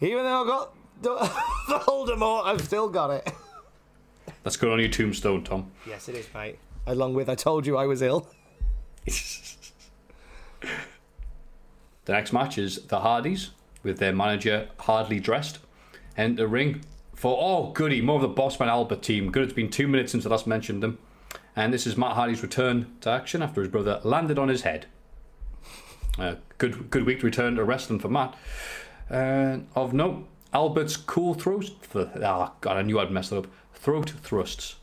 [0.00, 1.16] Even though I got the,
[1.80, 3.32] Voldemort, I've still got it.
[4.44, 5.72] That's good on your tombstone, Tom.
[5.84, 6.58] Yes, it is, mate.
[6.86, 8.28] Along with I told you I was ill.
[12.04, 13.50] The next match is the Hardys
[13.82, 15.58] with their manager hardly dressed
[16.16, 16.82] and the ring
[17.16, 19.32] for oh goody more of the Bossman Albert team.
[19.32, 20.98] Good, it's been two minutes since I last mentioned them,
[21.56, 24.86] and this is Matt Hardy's return to action after his brother landed on his head.
[26.18, 28.36] Uh, good good week to return to wrestling for Matt.
[29.10, 31.70] Uh, of note, Albert's cool throat.
[31.92, 33.46] Th- oh god, I knew I'd mess it up.
[33.74, 34.76] Throat thrusts.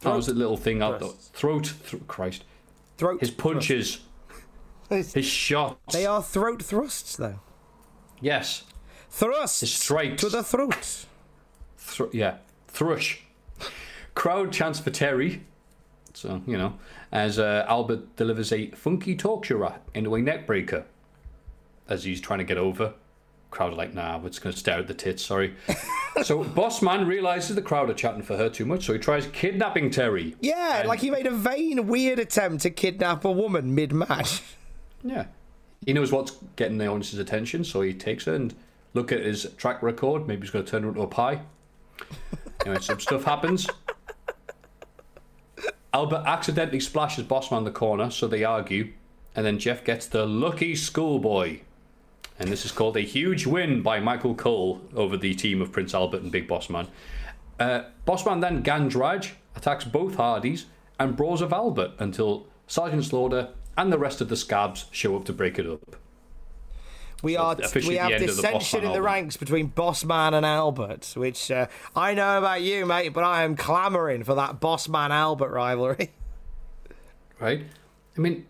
[0.00, 1.08] that was a little thing out there.
[1.08, 2.44] Throat, thr Christ.
[2.98, 3.20] Throat.
[3.20, 4.00] His punches,
[4.88, 5.14] thrusts.
[5.14, 5.94] his shots.
[5.94, 7.40] They are throat thrusts, though.
[8.20, 8.64] Yes.
[9.10, 9.60] Thrusts.
[9.60, 10.20] His strikes.
[10.22, 11.06] To the throat.
[11.76, 12.36] Thr- yeah,
[12.68, 13.22] thrush.
[14.14, 15.40] Crowd chants for Terri.
[16.14, 16.78] So, you know,
[17.10, 19.14] as uh, Albert delivers a funky
[19.54, 20.84] rat into a neck breaker
[21.88, 22.94] as he's trying to get over.
[23.50, 25.54] Crowd are like, nah, we're just going to stare at the tits, sorry.
[26.22, 29.26] so, Boss Man realizes the crowd are chatting for her too much, so he tries
[29.26, 30.34] kidnapping Terri.
[30.40, 34.42] Yeah, And- like he made a vain, weird attempt to kidnap a woman mid-match.
[35.04, 35.24] Yeah.
[35.84, 38.54] He knows what's getting the audience's attention, so he takes her and
[38.94, 40.28] look at his track record.
[40.28, 41.40] Maybe he's going to turn her into a pie.
[42.64, 43.66] anyway, some stuff happens.
[45.94, 48.92] Albert accidentally splashes Bossman the corner, so they argue.
[49.34, 51.60] And then Jeff gets the lucky schoolboy.
[52.38, 55.94] And this is called a huge win by Michael Cole over the team of Prince
[55.94, 56.88] Albert and Big Bossman.
[57.60, 60.66] Uh, Bossman then Gandraj attacks both Hardys
[60.98, 65.24] and brawls of Albert until Sergeant Slaughter and the rest of the scabs show up
[65.26, 65.96] to break it up.
[67.22, 71.12] We are we the have the dissension Bossman in the ranks between Bossman and Albert,
[71.16, 75.50] which uh, I know about you, mate, but I am clamouring for that Bossman Albert
[75.50, 76.10] rivalry.
[77.40, 77.64] right?
[78.16, 78.46] I mean,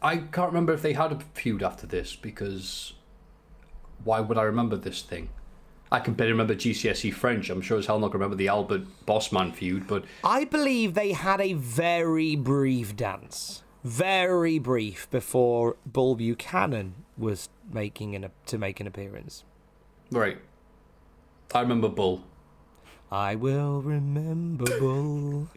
[0.00, 2.92] I can't remember if they had a feud after this because
[4.04, 5.30] why would I remember this thing?
[5.90, 7.50] I can barely remember GCSE French.
[7.50, 11.12] I'm sure as hell not gonna remember the Albert Bossman feud, but I believe they
[11.12, 18.80] had a very brief dance, very brief before Bull Buchanan was making an to make
[18.80, 19.44] an appearance.
[20.10, 20.38] right.
[21.54, 22.24] I remember Bull.
[23.12, 25.48] I will remember Bull.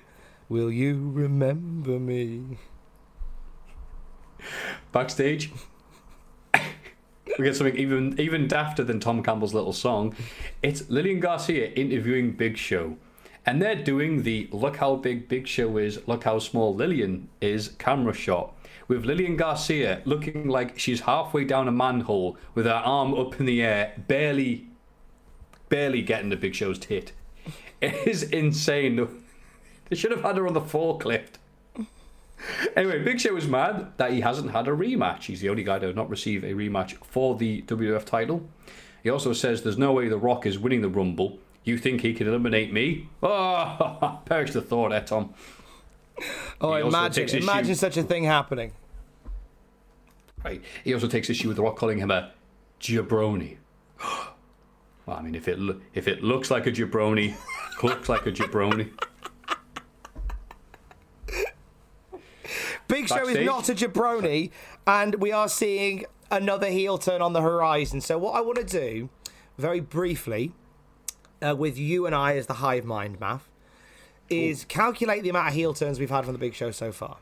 [0.49, 2.57] Will you remember me?
[4.91, 5.51] Backstage,
[6.53, 10.15] we get something even even dafter than Tom Campbell's little song.
[10.61, 12.97] It's Lillian Garcia interviewing Big Show.
[13.45, 17.69] And they're doing the look how big Big Show is, look how small Lillian is
[17.79, 18.53] camera shot.
[18.87, 23.45] With Lillian Garcia looking like she's halfway down a manhole with her arm up in
[23.45, 24.67] the air, barely,
[25.69, 27.11] barely getting the Big Show's tit.
[27.81, 29.07] It is insane.
[29.89, 31.35] They should have had her on the forklift.
[32.75, 35.23] Anyway, Big Show is mad that he hasn't had a rematch.
[35.23, 38.47] He's the only guy to not receive a rematch for the WWF title.
[39.01, 41.39] He also says there's no way The Rock is winning the Rumble.
[41.63, 43.09] You think he can eliminate me?
[43.23, 45.33] Oh, perish the thought, eh, Tom.
[46.59, 48.73] Oh, He imagine imagine such a thing happening.
[50.43, 50.63] Right.
[50.83, 52.31] He also takes issue with The Rock calling him a
[52.79, 53.57] jabroni.
[53.99, 57.35] well, I mean, if it lo- if it looks like a jabroni,
[57.83, 58.91] looks like a jabroni.
[62.87, 64.51] Big Show is not a jabroni,
[64.85, 67.99] and we are seeing another heel turn on the horizon.
[68.01, 69.09] So, what I want to do,
[69.57, 70.53] very briefly,
[71.45, 73.49] uh, with you and I as the hive mind, Math,
[74.29, 77.17] is calculate the amount of heel turns we've had from the Big Show so far.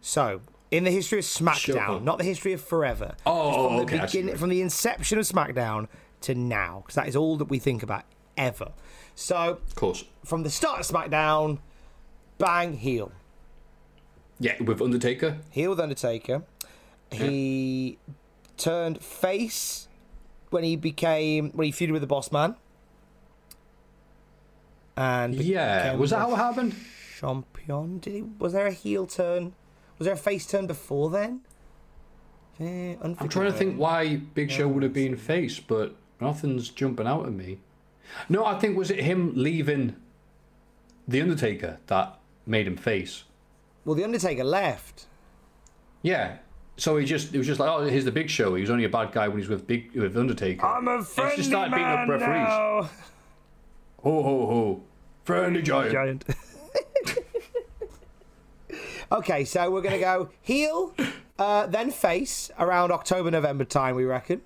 [0.00, 2.00] So, in the history of SmackDown, Sure.
[2.00, 3.14] not the history of forever.
[3.24, 5.88] Oh, from the okay, I begin- from the inception of SmackDown
[6.22, 8.04] to now, because that is all that we think about
[8.36, 8.72] ever.
[9.14, 10.04] So, Of course.
[10.24, 11.58] from the start of SmackDown,
[12.38, 13.12] bang, heel.
[14.38, 15.38] Yeah, with Undertaker.
[15.50, 16.42] heel with Undertaker.
[17.10, 17.98] He
[18.56, 19.88] turned face
[20.50, 22.56] when he became when he feuded with the Boss Man.
[24.96, 26.74] And Yeah, was that how it happened?
[27.18, 27.98] Champion?
[27.98, 28.24] Did he?
[28.38, 29.54] Was there a heel turn?
[29.98, 31.40] Was there a face turn before then?
[32.60, 37.06] Eh, I'm trying to think why Big Show would have been face, but nothing's jumping
[37.06, 37.58] out at me.
[38.28, 39.96] No, I think was it him leaving
[41.06, 43.24] the Undertaker that made him face.
[43.84, 45.06] Well, the Undertaker left.
[46.02, 46.38] Yeah.
[46.78, 48.54] So he just it was just like, oh, here's the Big Show.
[48.54, 50.64] He was only a bad guy when he's with Big with Undertaker.
[50.64, 52.28] I'm a And friendly he just started beating up man referees.
[52.48, 52.90] now.
[54.06, 54.82] Ho ho ho,
[55.24, 55.92] friendly giant.
[55.92, 56.24] Giant.
[59.10, 60.94] okay, so we're gonna go heel,
[61.40, 64.42] uh, then face around October November time, we reckon.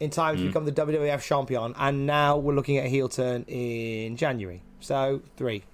[0.00, 3.44] In time to become the WWF champion, and now we're looking at a heel turn
[3.44, 4.60] in January.
[4.80, 5.64] So three.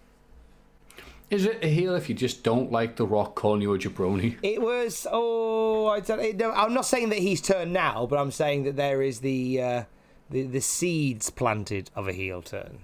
[1.30, 4.36] Is it a heel if you just don't like The Rock calling you a jabroni?
[4.40, 8.30] It was oh I don't no, I'm not saying that he's turned now, but I'm
[8.30, 9.84] saying that there is the uh,
[10.30, 12.82] the the seeds planted of a heel turn.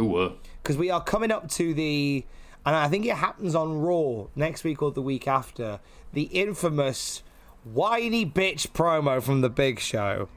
[0.00, 0.32] Ooh, uh,
[0.62, 2.24] because we are coming up to the,
[2.64, 5.80] and I think it happens on Raw next week or the week after,
[6.12, 7.22] the infamous
[7.64, 10.28] whiny bitch promo from the Big Show.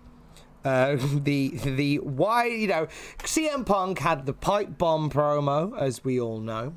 [0.63, 2.87] Uh, the the why you know
[3.19, 6.73] CM Punk had the pipe bomb promo as we all know.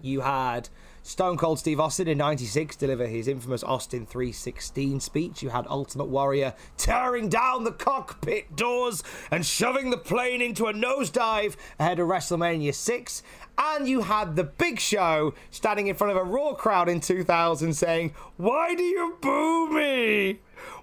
[0.00, 0.68] You had
[1.08, 5.42] Stone Cold Steve Austin in '96 deliver his infamous Austin 316 speech.
[5.42, 10.74] You had Ultimate Warrior tearing down the cockpit doors and shoving the plane into a
[10.74, 13.22] nosedive ahead of WrestleMania 6.
[13.56, 17.72] And you had the Big Show standing in front of a Raw crowd in 2000
[17.72, 20.40] saying, Why do you boo me?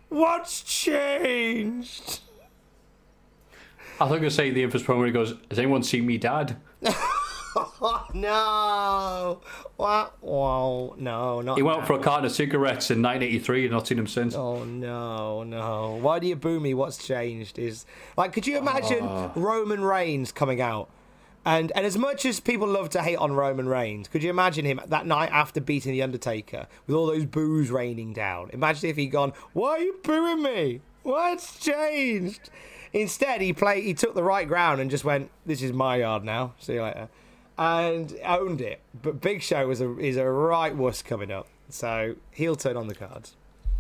[0.10, 2.22] What's changed?
[4.02, 6.58] I thought you were say the infamous promo he goes, "Has anyone seen me dad?"
[8.14, 9.42] No.
[9.78, 10.14] What?
[10.22, 10.96] Wow.
[10.98, 11.86] No, not He went now.
[11.86, 14.36] for a carton of cigarettes in 1983 and not seen him since.
[14.36, 15.98] Oh no, no!
[16.02, 16.74] Why do you boo me?
[16.74, 17.60] What's changed?
[17.60, 17.86] Is
[18.18, 19.32] like, could you imagine ah.
[19.36, 20.90] Roman Reigns coming out?
[21.46, 24.66] And and as much as people love to hate on Roman Reigns, could you imagine
[24.66, 28.50] him that night after beating the Undertaker with all those boos raining down?
[28.52, 30.82] Imagine if he'd gone, "Why are you booing me?
[31.04, 32.50] What's changed?"
[32.94, 33.84] Instead, he played.
[33.84, 36.54] He took the right ground and just went, "This is my yard now.
[36.60, 37.10] See you later,"
[37.58, 38.82] and owned it.
[39.02, 41.48] But Big Show was a is a right wuss coming up.
[41.70, 43.36] So he'll turn on the cards.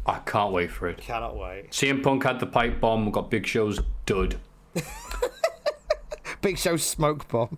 [0.06, 0.98] I can't wait for it.
[0.98, 1.72] Cannot wait.
[1.72, 4.38] CM Punk had the pipe bomb, got Big Show's dud.
[6.42, 7.58] Big Show's smoke bomb.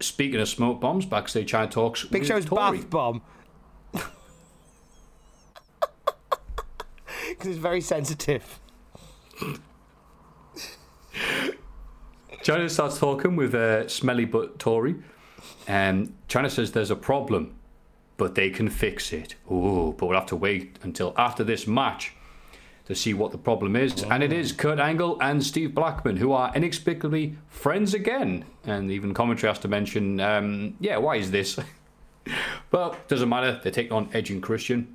[0.00, 2.04] Speaking of smoke bombs, backstage Chyna talks.
[2.04, 2.78] Big Show's Tori.
[2.78, 3.22] bath bomb.
[7.28, 8.60] Because it's very sensitive.
[12.46, 14.94] Chyna starts talking with a Smelly Butt Tori,
[15.66, 17.56] and Chyna says there's a problem,
[18.18, 19.34] but they can fix it.
[19.50, 22.12] Ooh, but we'll have to wait until after this match
[22.84, 24.04] to see what the problem is.
[24.04, 28.44] And it is Kurt Angle and Steve Blackman, who are inexplicably friends again.
[28.62, 31.58] And even commentary has to mention, um, yeah, why is this?
[32.70, 33.60] but doesn't matter.
[33.60, 34.94] They take on Edge and Christian.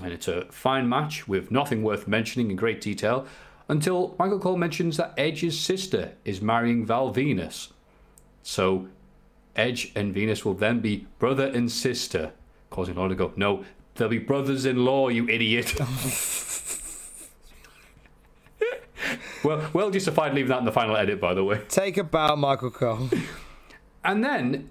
[0.00, 3.26] And it's a fine match with nothing worth mentioning in great detail
[3.70, 7.68] until Michael Cole mentions that Edge's sister is marrying Val Venis.
[8.42, 8.88] So
[9.54, 12.32] Edge and Venis will then be brother and sister,
[12.68, 13.64] causing Lorna to go, No,
[13.94, 15.78] they'll be brothers in law, you idiot.
[19.44, 21.62] well, well justified leaving that in the final edit, by the way.
[21.68, 23.08] Take a bow, Michael Cole.
[24.02, 24.68] And then,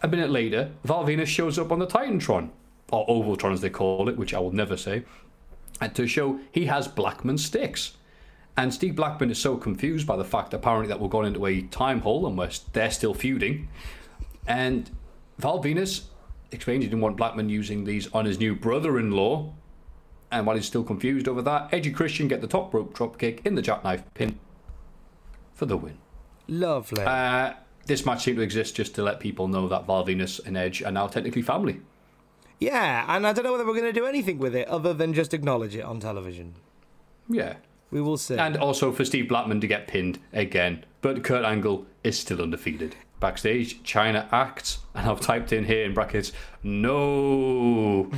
[0.00, 2.50] a minute later, Val Venis shows up on the Titantron,
[2.92, 5.02] or Ovaltron as they call it, which I will never say,
[5.80, 7.96] and to show he has Blackman sticks.
[8.56, 11.62] And Steve Blackman is so confused by the fact apparently that we're going into a
[11.62, 13.68] time hole and we're, they're still feuding.
[14.46, 14.90] And
[15.38, 16.04] Val Venis
[16.52, 19.52] explains he didn't want Blackman using these on his new brother-in-law.
[20.30, 23.44] And while he's still confused over that, Edge and Christian get the top rope dropkick
[23.44, 24.38] in the jackknife pin
[25.54, 25.98] for the win.
[26.46, 27.02] Lovely.
[27.04, 27.54] Uh,
[27.86, 30.82] this match seemed to exist just to let people know that Val Venis and Edge
[30.82, 31.80] are now technically family.
[32.64, 35.12] Yeah, and I don't know whether we're going to do anything with it other than
[35.12, 36.54] just acknowledge it on television.
[37.28, 37.56] Yeah.
[37.90, 38.36] We will see.
[38.36, 40.84] And also for Steve Blackman to get pinned again.
[41.02, 42.96] But Kurt Angle is still undefeated.
[43.20, 48.10] Backstage, Chyna acts, and I've typed in here in brackets, no.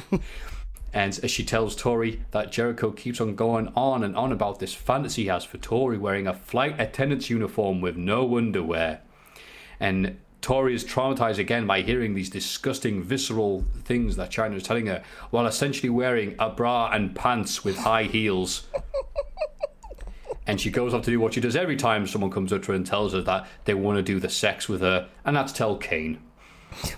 [0.92, 4.72] and as she tells Tori that Jericho keeps on going on and on about this
[4.74, 9.02] fantasy he has for Tori wearing a flight attendant's uniform with no underwear.
[9.78, 14.86] And Tori is traumatized again by hearing these disgusting, visceral things that Chyna is telling
[14.86, 18.68] her, while essentially wearing a bra and pants with high heels.
[20.46, 22.68] and she goes off to do what she does every time someone comes up to
[22.68, 25.52] her and tells her that they want to do the sex with her, and that's
[25.52, 26.20] tell Kane.
[26.84, 26.92] Is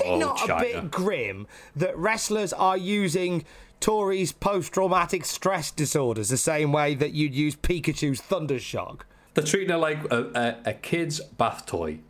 [0.00, 0.56] it Oh, not Chyna.
[0.56, 1.46] a bit grim
[1.76, 3.44] that wrestlers are using
[3.78, 9.04] Tori's post-traumatic stress disorders the same way that you'd use Pikachu's Thunder Shock?
[9.38, 12.00] They're treating it like a, a, a kid's bath toy.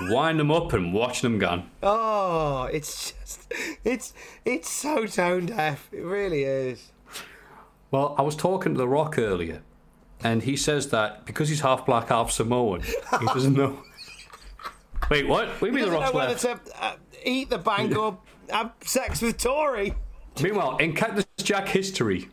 [0.00, 1.70] Wind them up and watch them gone.
[1.80, 3.54] Oh, it's just,
[3.84, 4.12] it's
[4.44, 5.88] it's so tone deaf.
[5.92, 6.90] It really is.
[7.92, 9.62] Well, I was talking to The Rock earlier,
[10.24, 13.80] and he says that because he's half black, half Samoan, he doesn't know.
[15.08, 15.50] Wait, what?
[15.50, 16.40] What do you mean The Rock's know left?
[16.40, 18.18] to uh, eat the bank or
[18.50, 19.94] have sex with Tori.
[20.42, 22.28] Meanwhile, in Cactus Jack history,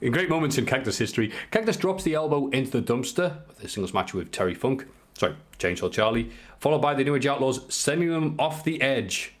[0.00, 3.68] in great moments in Cactus history, Cactus drops the elbow into the dumpster with a
[3.68, 8.10] singles match with Terry Funk, sorry, Chainsaw Charlie, followed by the New Age Outlaws sending
[8.10, 9.34] them off the edge.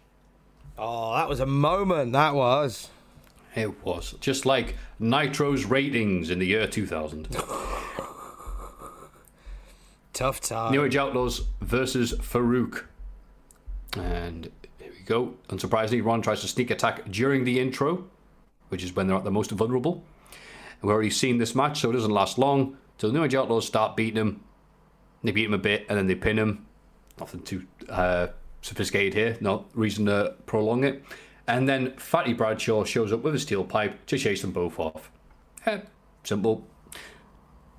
[0.76, 2.12] Oh, that was a moment.
[2.12, 2.90] That was.
[3.54, 7.28] It was just like Nitro's ratings in the year 2000.
[10.12, 10.72] Tough time.
[10.72, 12.84] New Age Outlaws versus Faarooq.
[13.96, 15.34] And here we go.
[15.48, 18.04] Unsurprisingly, Ron tries to sneak attack during the intro,
[18.68, 20.04] which is when they're at the most vulnerable.
[20.84, 22.76] We've already seen this match, so it doesn't last long.
[22.98, 24.44] So the New Age Outlaws start beating him.
[25.22, 26.66] They beat him a bit, and then they pin him.
[27.18, 28.26] Nothing too uh,
[28.60, 29.38] sophisticated here.
[29.40, 31.02] No reason to prolong it.
[31.46, 35.10] And then Fatty Bradshaw shows up with a steel pipe to chase them both off.
[35.64, 35.78] Eh,
[36.22, 36.66] simple.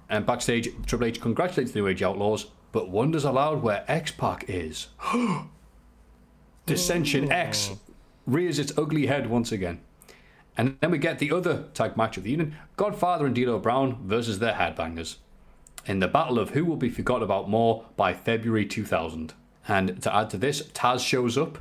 [0.10, 4.46] And backstage, Triple H congratulates the New Age Outlaws, but wonders aloud where X Pac
[4.48, 4.88] is.
[6.66, 7.70] Dissension X
[8.26, 9.82] rears its ugly head once again.
[10.58, 13.98] And then we get the other tag match of the evening Godfather and D'Lo Brown
[14.06, 15.18] versus their headbangers.
[15.86, 19.34] In the battle of who will be forgotten about more by February 2000.
[19.68, 21.60] And to add to this, Taz shows up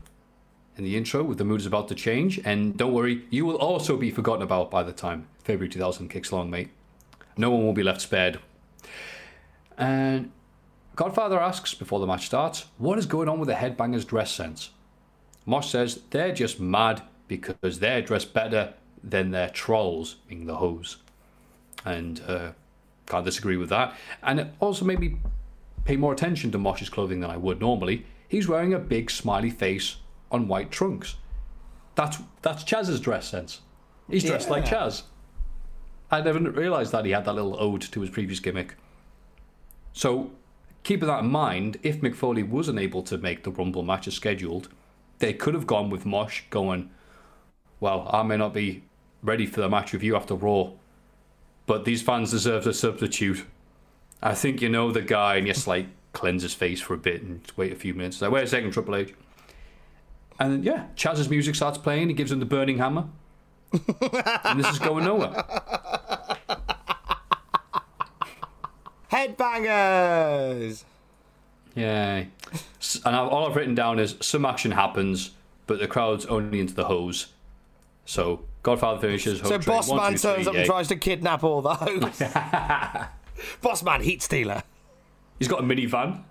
[0.76, 2.40] in the intro with the mood is about to change.
[2.44, 6.30] And don't worry, you will also be forgotten about by the time February 2000 kicks
[6.30, 6.70] along, mate.
[7.36, 8.38] No one will be left spared.
[9.76, 10.30] And
[10.94, 14.70] Godfather asks before the match starts, what is going on with the headbangers' dress sense?
[15.44, 18.74] Mosh says they're just mad because they're dressed better
[19.04, 20.96] than their trolls, being the hoes.
[21.84, 22.52] And uh,
[23.06, 23.94] can't disagree with that.
[24.22, 25.16] And it also made me
[25.84, 28.06] pay more attention to Mosh's clothing than I would normally.
[28.26, 29.96] He's wearing a big smiley face
[30.30, 31.16] on white trunks.
[31.94, 33.60] That's that's Chaz's dress sense.
[34.10, 35.02] He's dressed like Chaz.
[36.10, 38.76] I never realised that he had that little ode to his previous gimmick.
[39.92, 40.32] So,
[40.82, 44.14] keeping that in mind, if Mick Foley was unable to make the Rumble match as
[44.14, 44.68] scheduled,
[45.18, 46.90] they could have gone with Mosh going,
[47.80, 48.82] Well, I may not be
[49.24, 50.70] ready for the match you after Raw,
[51.66, 53.44] but these fans deserve a substitute.
[54.22, 57.22] I think you know the guy, and just like cleanse his face for a bit
[57.22, 58.22] and wait a few minutes.
[58.22, 59.14] Like, wait a second, Triple H.
[60.38, 62.08] And yeah, Chaz's music starts playing.
[62.08, 63.06] He gives him the burning hammer.
[63.72, 65.44] and this is going nowhere.
[69.10, 70.84] Headbangers.
[71.74, 72.28] Yay.
[73.04, 75.32] And I've, all I've written down is some action happens,
[75.66, 77.28] but the crowd's only into the hose.
[78.04, 79.38] So Godfather finishes.
[79.38, 81.62] So Hope Train, Boss one, Man two, turns three, up and tries to kidnap all
[81.62, 82.22] the hoes.
[83.62, 84.64] Boss Man Heat Stealer.
[85.38, 86.22] He's got a minivan.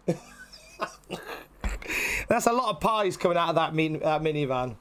[2.27, 4.75] That's a lot of pies coming out of that min- uh, minivan.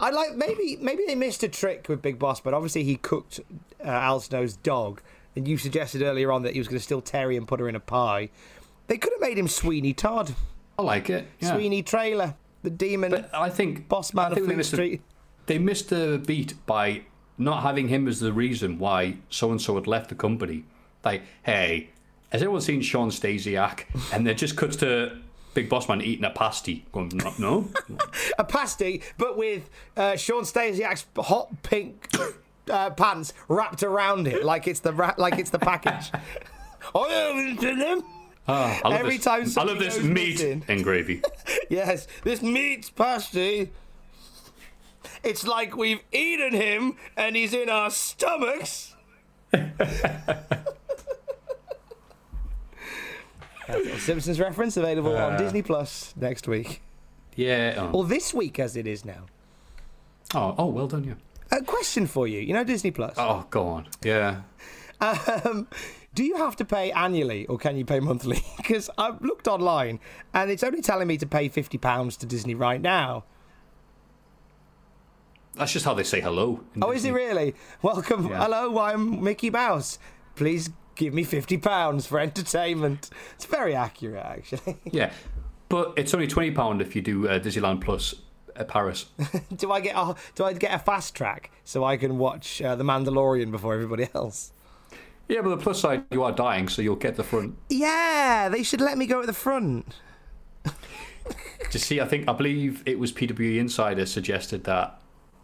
[0.00, 3.40] I like maybe maybe they missed a trick with Big Boss, but obviously he cooked
[3.84, 5.00] uh, Al Snow's dog,
[5.36, 7.68] and you suggested earlier on that he was going to steal Terri and put her
[7.68, 8.30] in a pie.
[8.88, 10.34] They could have made him Sweeney Todd,
[10.78, 11.26] I like it.
[11.40, 11.54] Yeah.
[11.54, 15.02] Sweeney Trailer, the demon But I think boss man I of think they Fleet Street.
[15.46, 17.02] They missed the beat by
[17.38, 20.64] not having him as the reason why so and so had left the company.
[21.04, 21.90] Like, hey,
[22.32, 23.84] has anyone seen Shawn Stasiak?
[24.12, 25.18] And it just cuts to
[25.54, 26.84] Big Boss Man eating a pasty.
[26.92, 27.68] Going, no, no.
[28.38, 32.08] a pasty, but with uh, Shawn Stasiak's hot pink
[32.70, 36.10] uh, pants wrapped around it, like it's the ra- like it's the package.
[36.94, 38.02] I haven't seen him.
[38.48, 39.24] Ah, I love Every this.
[39.24, 40.64] time I love this meat missing.
[40.68, 41.22] and gravy.
[41.70, 43.70] Yes, this meat pasty.
[45.26, 48.94] It's like we've eaten him and he's in our stomachs.
[49.50, 50.00] That's
[53.68, 56.80] a little Simpsons reference available on Disney Plus next week.
[57.34, 57.74] Yeah.
[57.76, 57.90] Oh.
[57.98, 59.26] Or this week, as it is now.
[60.32, 61.14] oh, oh, well done, yeah.
[61.50, 62.38] A question for you.
[62.38, 63.14] You know Disney Plus?
[63.18, 63.88] Oh, go on.
[64.04, 64.42] Yeah.
[65.00, 65.66] Um,
[66.14, 68.44] do you have to pay annually or can you pay monthly?
[68.56, 69.98] Because I've looked online
[70.32, 73.24] and it's only telling me to pay £50 to Disney right now.
[75.56, 76.60] That's just how they say hello.
[76.82, 77.54] Oh, is it really?
[77.80, 78.28] Welcome.
[78.28, 78.42] Yeah.
[78.42, 79.98] Hello, I'm Mickey Mouse.
[80.34, 83.08] Please give me £50 for entertainment.
[83.36, 84.76] It's very accurate, actually.
[84.92, 85.12] Yeah.
[85.68, 88.14] But it's only £20 if you do uh, Disneyland Plus
[88.54, 89.06] uh, Paris.
[89.56, 92.76] do I get a, do I get a fast track so I can watch uh,
[92.76, 94.52] The Mandalorian before everybody else?
[95.28, 97.56] yeah, but the plus side, you are dying, so you'll get the front.
[97.68, 99.96] Yeah, they should let me go at the front.
[101.70, 105.00] to see, I think I believe it was PWE Insider suggested that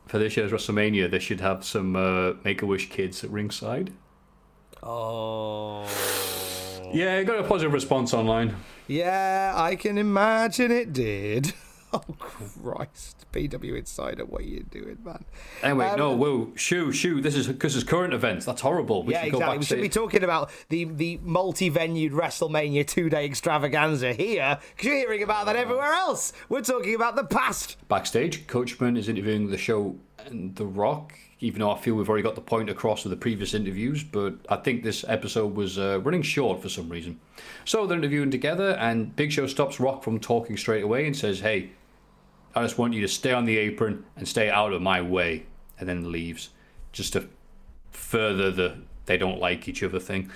[0.06, 3.92] for this year's WrestleMania they should have some uh, Make a Wish kids at ringside.
[4.82, 5.86] Oh.
[6.92, 8.56] Yeah, I got a positive response online.
[8.86, 11.52] Yeah, I can imagine it did.
[11.98, 12.00] Oh
[12.62, 15.24] Christ, PW Insider, what are you doing, man?
[15.62, 17.20] Anyway, Um, no, whoa, shoo, shoo.
[17.20, 18.46] This is because it's current events.
[18.46, 19.02] That's horrible.
[19.02, 19.58] We yeah, should go exactly.
[19.58, 25.22] We should be talking about the the multi-venued WrestleMania two-day extravaganza here, because you're hearing
[25.22, 26.32] about that everywhere else.
[26.48, 27.76] We're talking about the past.
[27.88, 28.46] backstage.
[28.46, 31.12] Coachman is interviewing the show and The Rock.
[31.40, 34.34] Even though I feel we've already got the point across with the previous interviews, but
[34.48, 37.18] I think this episode was uh, running short for some reason.
[37.64, 41.40] So they're interviewing together, and Big Show stops Rock from talking straight away and says,
[41.40, 41.70] "Hey,
[42.54, 45.46] I just want you to stay on the apron and stay out of my way,"
[45.78, 46.50] and then leaves,
[46.92, 47.28] just to
[47.90, 48.76] further the
[49.06, 50.30] they don't like each other thing.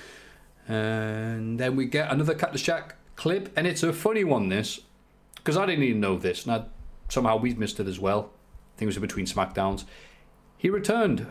[0.68, 4.48] And then we get another Cactus Jack clip, and it's a funny one.
[4.48, 4.80] This
[5.36, 6.64] because I didn't even know this, and I,
[7.08, 8.30] somehow we've missed it as well.
[8.74, 9.84] I think it was in between SmackDowns.
[10.58, 11.26] He returned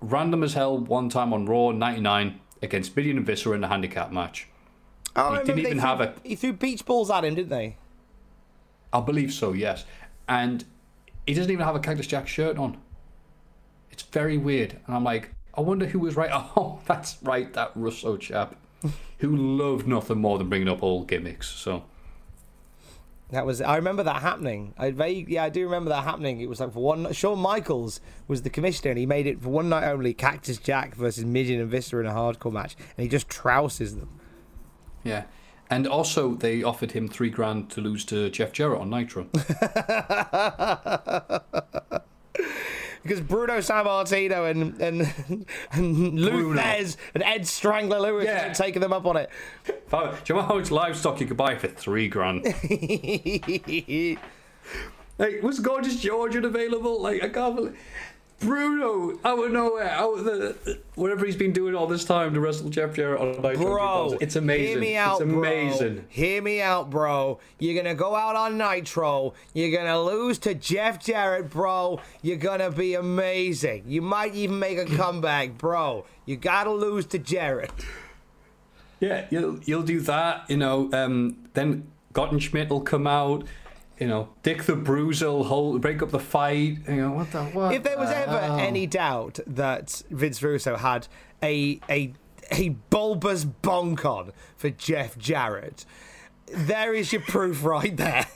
[0.00, 4.10] random as hell one time on Raw 99 against Mideon and Viscera in a handicap
[4.12, 4.48] match.
[5.16, 7.50] Oh, I He didn't even threw- have a- He threw beach balls at him, didn't
[7.50, 7.76] they?
[8.92, 9.84] I believe so, yes.
[10.28, 10.64] And
[11.26, 12.76] he doesn't even have a Cactus Jack shirt on.
[13.90, 14.78] It's very weird.
[14.86, 16.30] And I'm like, I wonder who was right.
[16.56, 18.56] Oh, that's right, that Russo chap
[19.18, 21.48] who loved nothing more than bringing up old gimmicks.
[21.48, 21.84] So,
[23.30, 23.62] That was.
[23.62, 24.74] I remember that happening.
[24.76, 26.40] I vague, yeah, I do remember that happening.
[26.40, 27.10] It was like for one.
[27.12, 30.12] Shawn Michaels was the commissioner, and he made it for one night only.
[30.12, 34.20] Cactus Jack versus Mideon and Vista in a hardcore match, and he just trouses them.
[35.02, 35.24] yeah.
[35.70, 39.26] And also, they offered him three grand to lose to Jeff Jarrett on Nitro.
[43.02, 45.02] Because Bruno Sammartino and and,
[45.72, 46.58] and Bruno.
[46.58, 48.44] Thesz and Ed Strangler Lewis Yeah.
[48.44, 49.28] had taken them up on it.
[49.90, 52.44] Do you know how much livestock you could buy for three grand?
[55.18, 57.02] like, was Gorgeous George available?
[57.02, 57.76] Like, I can't believe.
[58.44, 60.78] Bruno, out of nowhere, out of the.
[60.94, 63.56] Whatever he's been doing all this time to wrestle Jeff Jarrett on Nitro.
[63.64, 64.66] Bro, It's amazing.
[64.66, 65.94] Hear me out, it's amazing.
[65.94, 66.04] Bro.
[66.08, 67.40] Hear me out, bro.
[67.58, 69.34] You're gonna go out on Nitro.
[69.54, 72.00] You're gonna lose to Jeff Jarrett, bro.
[72.22, 73.84] You're gonna be amazing.
[73.88, 76.04] You might even make a comeback, bro.
[76.26, 77.72] You gotta lose to Jarrett.
[79.00, 80.48] Yeah, you'll you'll do that.
[80.48, 83.44] You know, um, then Gottenschmidt will come out.
[83.98, 86.78] You know, Dick the Bruiser hold, break up the fight.
[86.88, 87.74] You know, what the what?
[87.74, 88.58] If there was the ever hell?
[88.58, 91.06] any doubt that Vince Russo had
[91.42, 92.12] a a
[92.50, 95.84] a bulbous bonk on for Jeff Jarrett,
[96.46, 98.26] there is your proof right there.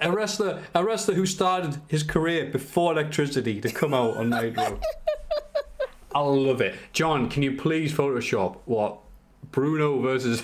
[0.00, 4.80] a wrestler, a wrestler who started his career before electricity to come out on Nitro.
[6.14, 6.74] I love it.
[6.92, 8.98] John, can you please Photoshop what
[9.50, 10.42] Bruno versus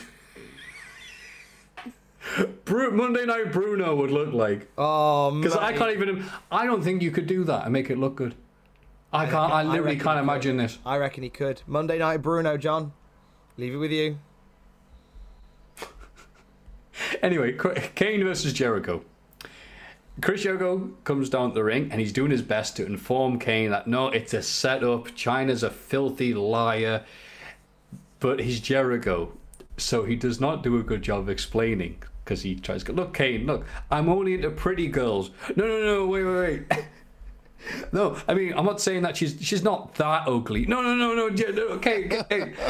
[2.65, 4.69] Bru- Monday Night Bruno would look like?
[4.79, 6.25] Oh, Because I can't even.
[6.51, 8.35] I don't think you could do that and make it look good.
[9.13, 9.53] I can't.
[9.53, 10.79] I literally reckon can't imagine this.
[10.85, 11.63] I reckon he could.
[11.67, 12.93] Monday Night Bruno, John.
[13.57, 14.19] Leave it with you.
[17.23, 17.57] Anyway,
[17.95, 19.03] Kane versus Jericho.
[20.21, 23.71] Chris Jericho comes down to the ring and he's doing his best to inform Kane
[23.71, 25.09] that no, it's a setup.
[25.17, 27.05] Chyna's a filthy liar.
[28.21, 29.33] But he's Jericho,
[29.77, 32.95] so he does not do a good job of explaining because he tries to go,
[32.95, 35.31] look, Kane, look, I'm only into pretty girls.
[35.57, 36.85] No, no, no, wait, wait, wait.
[37.93, 40.67] no, I mean, I'm not saying that she's she's not that ugly.
[40.67, 42.55] No, no, no, no, no okay, okay.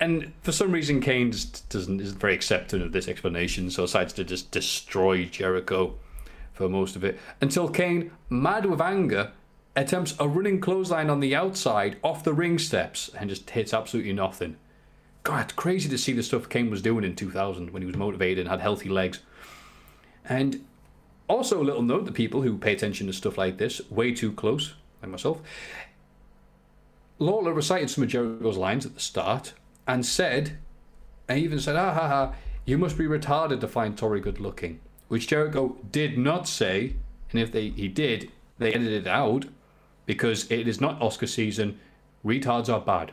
[0.00, 4.12] And for some reason, Kane just doesn't isn't very accepting of this explanation, so decides
[4.14, 5.94] to just destroy Jericho
[6.52, 7.18] for most of it.
[7.40, 9.32] Until Kane, mad with anger,
[9.76, 14.12] attempts a running clothesline on the outside off the ring steps and just hits absolutely
[14.12, 14.56] nothing.
[15.24, 17.96] God, it's crazy to see the stuff Kane was doing in 2000 when he was
[17.96, 19.20] motivated and had healthy legs.
[20.24, 20.64] And
[21.26, 24.32] also, a little note to people who pay attention to stuff like this, way too
[24.32, 25.40] close, like myself.
[27.18, 29.54] Lawler recited some of Jericho's lines at the start
[29.88, 30.58] and said,
[31.26, 32.34] and even said, ah ha ha,
[32.66, 36.96] you must be retarded to find Tori good looking, which Jericho did not say,
[37.30, 39.46] and if they he did, they edited it out
[40.04, 41.78] because it is not Oscar season.
[42.24, 43.12] Retards are bad.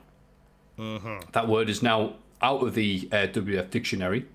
[1.32, 4.26] That word is now out of the uh, WF dictionary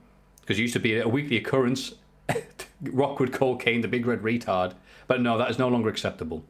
[0.41, 1.95] because it used to be a weekly occurrence.
[2.83, 4.75] Rock would call Kane the big red retard,
[5.09, 6.45] but no, that is no longer acceptable.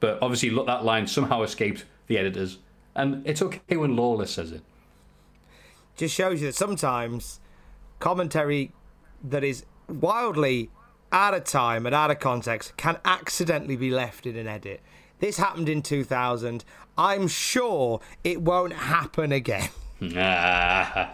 [0.00, 2.58] But obviously, look, that line somehow escaped the editors,
[2.94, 4.62] and it's okay when Lawler says it.
[5.96, 7.40] Just shows you that sometimes
[7.98, 8.72] commentary
[9.22, 10.70] that is wildly
[11.12, 14.80] out of time and out of context can accidentally be left in an edit.
[15.20, 16.64] This happened in 2000.
[16.98, 19.68] I'm sure it won't happen again.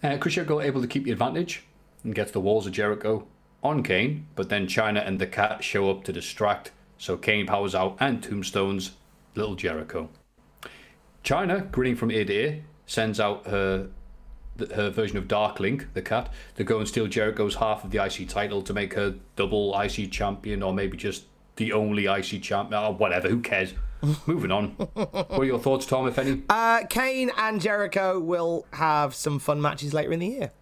[0.00, 1.64] Uh, Jericho able to keep the advantage
[2.04, 3.26] and gets the walls of Jericho
[3.64, 7.74] on Kane, but then Chyna and the cat show up to distract, so Kane powers
[7.74, 8.92] out and tombstones
[9.34, 10.08] little Jericho.
[11.24, 13.88] Chyna, grinning from ear to ear, sends out her
[14.74, 18.04] her version of Dark Link, the cat, to go and steal Jericho's half of the
[18.04, 21.24] IC title to make her double IC champion, or maybe just
[21.58, 23.28] the only IC champ, or whatever.
[23.28, 23.74] Who cares?
[24.26, 24.68] Moving on.
[24.94, 26.42] what are your thoughts, Tom, if any?
[26.48, 30.52] Uh, Kane and Jericho will have some fun matches later in the year.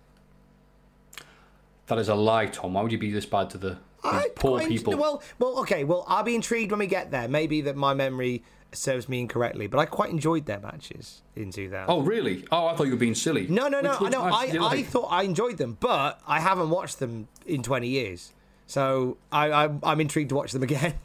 [1.86, 2.74] That is a lie, Tom.
[2.74, 4.96] Why would you be this bad to the I poor quite- people?
[4.96, 5.84] Well, well, okay.
[5.84, 7.28] Well, I'll be intrigued when we get there.
[7.28, 8.42] Maybe that my memory
[8.72, 11.88] serves me incorrectly, but I quite enjoyed their matches in 2000.
[11.88, 12.44] oh, really?
[12.50, 13.46] Oh, I thought you were being silly.
[13.48, 14.22] no, no, no, Which- which no.
[14.22, 18.32] I, I thought I enjoyed them, but I haven't watched them in 20 years,
[18.66, 20.94] so I, I, I'm intrigued to watch them again.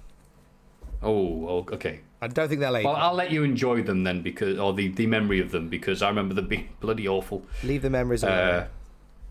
[1.03, 2.01] Oh, okay.
[2.21, 2.85] I don't think they're late.
[2.85, 6.03] Well, I'll let you enjoy them then, because or the, the memory of them, because
[6.03, 7.43] I remember them being bloody awful.
[7.63, 8.67] Leave the memories Uh, alone.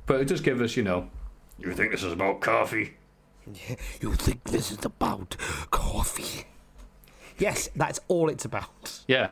[0.06, 1.08] but it does give us, you know.
[1.60, 2.94] You think this is about coffee?
[4.00, 5.36] you think this is about
[5.70, 6.46] coffee?
[7.38, 9.02] Yes, that's all it's about.
[9.06, 9.28] Yeah.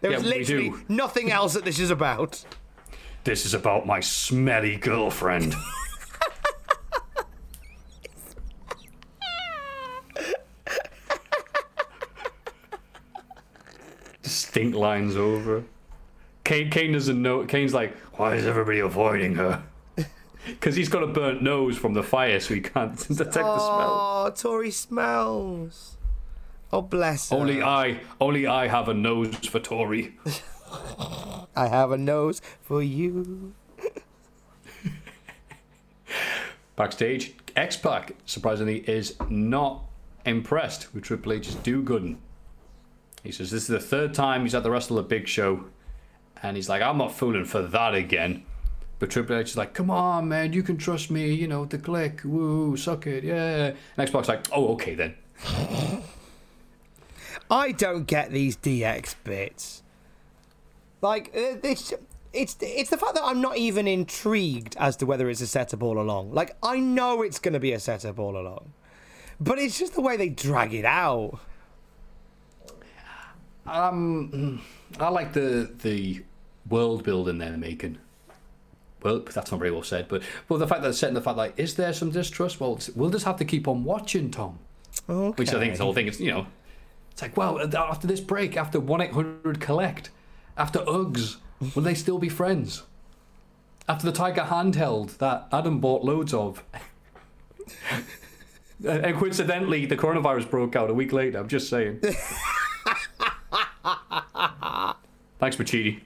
[0.00, 2.44] There yeah, is literally nothing else that this is about.
[3.22, 5.54] This is about my smelly girlfriend.
[14.50, 15.62] Stink lines over.
[16.42, 17.44] Kane, Kane doesn't know.
[17.44, 19.62] Kane's like, why is everybody avoiding her?
[20.46, 24.24] Because he's got a burnt nose from the fire, so he can't detect the smell.
[24.26, 25.98] Oh, Tori smells.
[26.72, 27.36] Oh, bless her.
[27.36, 30.16] Only I, only I have a nose for Tori.
[31.54, 33.54] I have a nose for you.
[36.74, 39.84] Backstage, X Pac surprisingly is not
[40.24, 42.16] impressed with Triple H's do gooden.
[43.22, 45.64] He says this is the third time he's at the Wrestle a Big Show,
[46.42, 48.44] and he's like, I'm not fooling for that again.
[48.98, 51.78] But Triple H is like, come on, man, you can trust me, you know, the
[51.78, 53.68] Clique, woo, suck it, yeah.
[53.68, 55.14] And X Pac's like, oh, okay then.
[57.50, 59.82] I don't get these DX bits.
[61.02, 61.94] Like uh, this,
[62.32, 65.82] it's it's the fact that I'm not even intrigued as to whether it's a setup
[65.82, 66.32] all along.
[66.32, 68.72] Like I know it's going to be a setup all along,
[69.40, 71.40] but it's just the way they drag it out.
[73.66, 74.62] Um,
[74.98, 76.22] I like the the
[76.68, 77.98] world building they're making.
[79.02, 81.58] Well, that's not very well said, but well, the fact that setting the fact like,
[81.58, 82.60] is there some distrust?
[82.60, 84.58] Well, we'll just have to keep on watching, Tom.
[85.08, 85.36] Okay.
[85.36, 86.06] Which I think is the whole thing.
[86.06, 86.46] It's you know,
[87.12, 90.10] it's like, well, after this break, after one eight hundred collect,
[90.56, 91.36] after Uggs,
[91.74, 92.82] will they still be friends?
[93.88, 96.62] After the Tiger handheld that Adam bought loads of.
[98.86, 101.38] And coincidentally, the coronavirus broke out a week later.
[101.38, 102.00] I'm just saying.
[105.40, 106.00] Thanks, Machidi.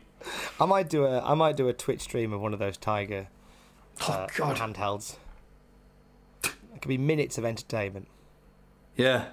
[0.58, 3.28] I might do a I might do a Twitch stream of one of those Tiger
[4.08, 4.56] Oh uh, God.
[4.56, 5.16] handhelds.
[6.44, 8.08] It could be minutes of entertainment.
[8.96, 9.26] Yeah.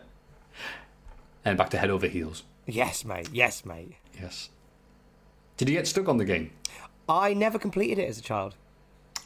[1.46, 2.44] And back to head over heels.
[2.68, 3.30] Yes, mate.
[3.32, 3.96] Yes, mate.
[4.20, 4.50] Yes.
[5.58, 6.52] Did you get stuck on the game?
[7.10, 8.56] I never completed it as a child.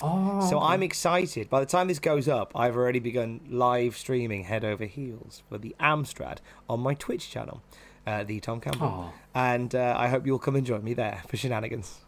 [0.02, 0.48] Oh.
[0.50, 1.50] So I'm excited.
[1.50, 5.58] By the time this goes up, I've already begun live streaming Head Over Heels for
[5.58, 6.40] the Amstrad
[6.70, 7.62] on my Twitch channel,
[8.06, 8.88] uh, the Tom Campbell.
[8.88, 9.12] Aw.
[9.34, 12.00] And uh, I hope you'll come and join me there for shenanigans.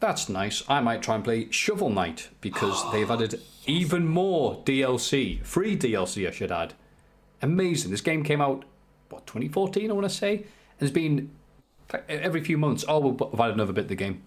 [0.00, 0.64] That's nice.
[0.68, 6.26] I might try and play Shovel Knight because they've added even more DLC, free DLC,
[6.26, 6.74] I should add.
[7.40, 7.90] Amazing.
[7.90, 8.64] This game came out
[9.10, 10.44] what 2014, I want to say, and
[10.80, 11.30] it's been
[12.08, 12.84] every few months.
[12.88, 14.22] Oh, we'll provide another bit of the game,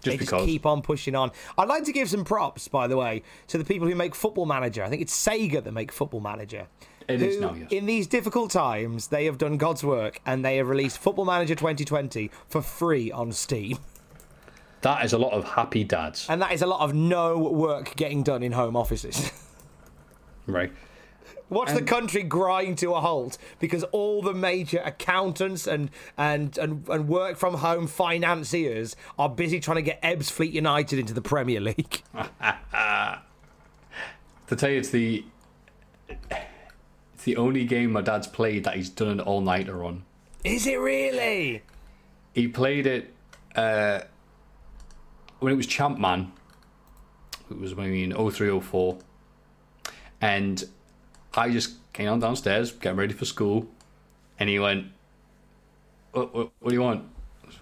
[0.00, 0.46] just they just because.
[0.46, 1.32] keep on pushing on.
[1.56, 4.46] I'd like to give some props, by the way, to the people who make Football
[4.46, 4.84] Manager.
[4.84, 6.66] I think it's Sega that make Football Manager.
[7.08, 7.72] It who, now, yes.
[7.72, 11.54] In these difficult times, they have done God's work and they have released Football Manager
[11.54, 13.78] 2020 for free on Steam.
[14.82, 17.96] That is a lot of happy dads, And that is a lot of no work
[17.96, 19.32] getting done in home offices.
[20.46, 20.70] right?
[21.50, 26.86] Watch the country grind to a halt because all the major accountants and, and, and,
[26.88, 31.60] and work from home financiers are busy trying to get Ebbsfleet United into the Premier
[31.60, 32.02] League.
[34.48, 35.24] To tell you, it's the
[37.28, 40.02] the only game my dad's played that he's done an all nighter on.
[40.44, 41.62] Is it really?
[42.32, 43.12] he played it
[43.54, 44.00] uh,
[45.40, 46.32] when it was Champman.
[47.50, 48.98] It was maybe in 0304.
[50.22, 50.64] And
[51.34, 53.68] I just came on downstairs, getting ready for school.
[54.38, 54.86] And he went,
[56.12, 57.04] What, what, what do you want?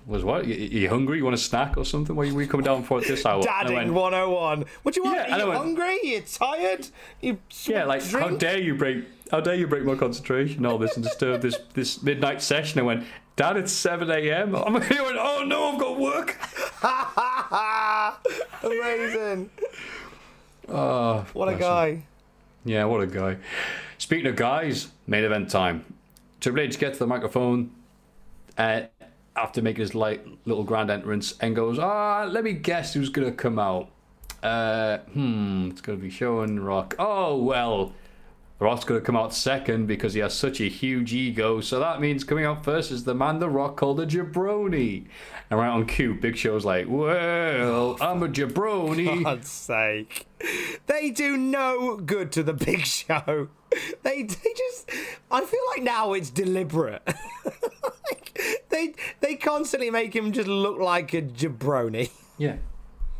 [0.07, 0.47] Was what?
[0.47, 1.19] You, you hungry?
[1.19, 2.15] You want a snack or something?
[2.15, 3.43] Why are you coming down for at this hour?
[3.43, 4.65] Dadding went, 101.
[4.83, 5.29] What do you want?
[5.29, 5.85] Yeah, Are you went- hungry?
[5.85, 6.87] Are you tired?
[7.21, 10.95] You Yeah, like how dare you break how dare you break my concentration all this
[10.97, 12.81] and disturb this this midnight session?
[12.81, 13.05] I went,
[13.37, 14.55] Dad, it's seven AM.
[14.55, 16.37] I'm here oh no, I've got work.
[18.63, 19.51] Amazing.
[20.69, 21.59] Oh, What a him.
[21.59, 22.03] guy.
[22.65, 23.37] Yeah, what a guy.
[23.99, 25.85] Speaking of guys, main event time.
[26.41, 27.71] Triple H gets the microphone
[28.59, 28.83] uh,
[29.37, 33.33] after making his light little grand entrance and goes, "Ah, let me guess who's gonna
[33.33, 33.89] come out.
[34.43, 36.95] Uh, hmm, it's gonna be showing Rock.
[36.99, 37.93] Oh well,
[38.59, 41.61] Rock's gonna come out second because he has such a huge ego.
[41.61, 45.07] So that means coming out first is the man the Rock called a jabroni.
[45.51, 50.27] And right on cue, Big Show's like, "Well, I'm a jabroni." God's sake.
[50.87, 53.49] They do no good to the big show.
[54.03, 54.91] They, they just.
[55.31, 57.03] I feel like now it's deliberate.
[58.09, 62.11] like, they they constantly make him just look like a jabroni.
[62.39, 62.57] Yeah.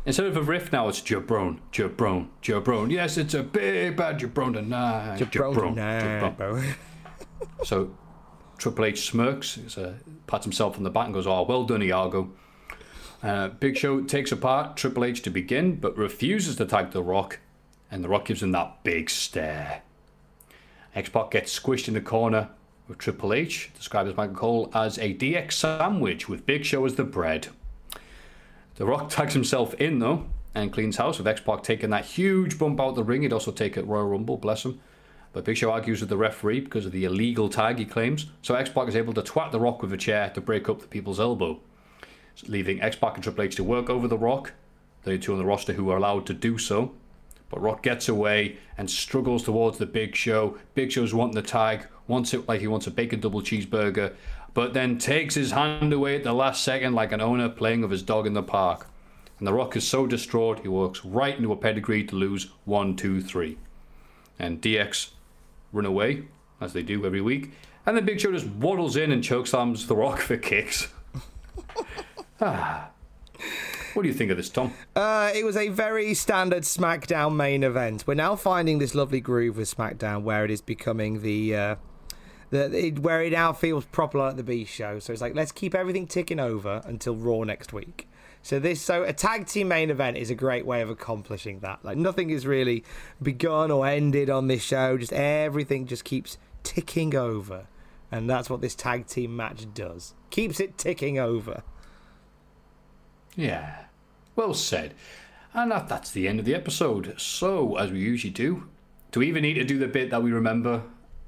[0.07, 2.89] Instead of a riff now, it's jabron, jabron, jabron.
[2.89, 5.19] Yes, it's a big bad jabron tonight.
[5.19, 6.75] Jabron, jabron.
[7.65, 7.93] So
[8.57, 11.83] Triple H smirks, he's, uh, pats himself on the back and goes, Oh, well done,
[11.83, 12.31] Iago.
[13.21, 17.39] Uh, Big Show takes apart Triple H to begin, but refuses to tag The Rock,
[17.91, 19.81] and The Rock gives him that big stare.
[20.95, 22.47] X Pac gets squished in the corner
[22.87, 26.95] with Triple H, described as Michael Cole as a DX sandwich with Big Show as
[26.95, 27.49] the bread.
[28.77, 32.59] The Rock tags himself in though and cleans house with X Pac taking that huge
[32.59, 33.23] bump out the ring.
[33.23, 34.79] He'd also take it Royal Rumble, bless him.
[35.33, 38.27] But Big Show argues with the referee because of the illegal tag he claims.
[38.43, 40.81] So X Pac is able to twat the Rock with a chair to break up
[40.81, 41.59] the people's elbow,
[42.47, 44.53] leaving X Pac and Triple H to work over the Rock.
[45.03, 46.93] The two on the roster who are allowed to do so.
[47.49, 50.57] But Rock gets away and struggles towards the Big Show.
[50.75, 54.13] Big Show's wanting the tag, wants it like he wants a bacon double cheeseburger,
[54.57, 57.91] but then takes his hand away at the last second like an owner playing with
[57.91, 58.87] his dog in the park.
[59.37, 62.95] And The Rock is so distraught he walks right into a pedigree to lose one,
[62.95, 63.59] two, three.
[64.39, 65.11] And DX
[65.71, 66.23] run away,
[66.59, 67.51] as they do every week.
[67.85, 70.87] And then Big Show just waddles in and chokeslams The Rock for kicks.
[72.41, 72.89] ah.
[73.93, 74.73] What do you think of this, Tom?
[74.95, 78.05] Uh, it was a very standard SmackDown main event.
[78.07, 81.55] We're now finding this lovely groove with SmackDown where it is becoming the.
[81.55, 81.75] Uh,
[82.49, 84.99] the, it, where it now feels proper like the B show.
[84.99, 88.07] So it's like, let's keep everything ticking over until Raw next week.
[88.41, 91.83] So this, so a tag team main event is a great way of accomplishing that.
[91.83, 92.83] Like nothing is really
[93.21, 94.97] begun or ended on this show.
[94.97, 97.67] Just everything just keeps ticking over,
[98.09, 100.13] and that's what this tag team match does.
[100.29, 101.63] Keeps it ticking over.
[103.35, 103.85] Yeah,
[104.35, 104.93] well said.
[105.53, 107.19] And that, that's the end of the episode.
[107.19, 108.69] So, as we usually do,
[109.11, 110.83] do we even need to do the bit that we remember?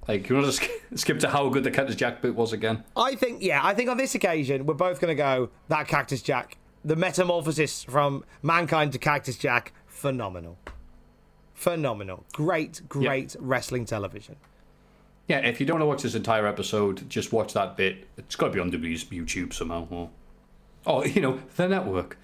[0.07, 2.83] Like, you want to sk- skip to how good the Cactus Jack boot was again?
[2.95, 6.21] I think, yeah, I think on this occasion we're both going to go that Cactus
[6.21, 10.57] Jack, the metamorphosis from mankind to Cactus Jack, phenomenal,
[11.53, 14.35] phenomenal, great, great wrestling television.
[15.27, 18.07] Yeah, if you don't want to watch this entire episode, just watch that bit.
[18.17, 19.87] It's got to be on WWE's YouTube somehow.
[19.91, 20.09] Or,
[20.85, 22.17] oh, you know, the network.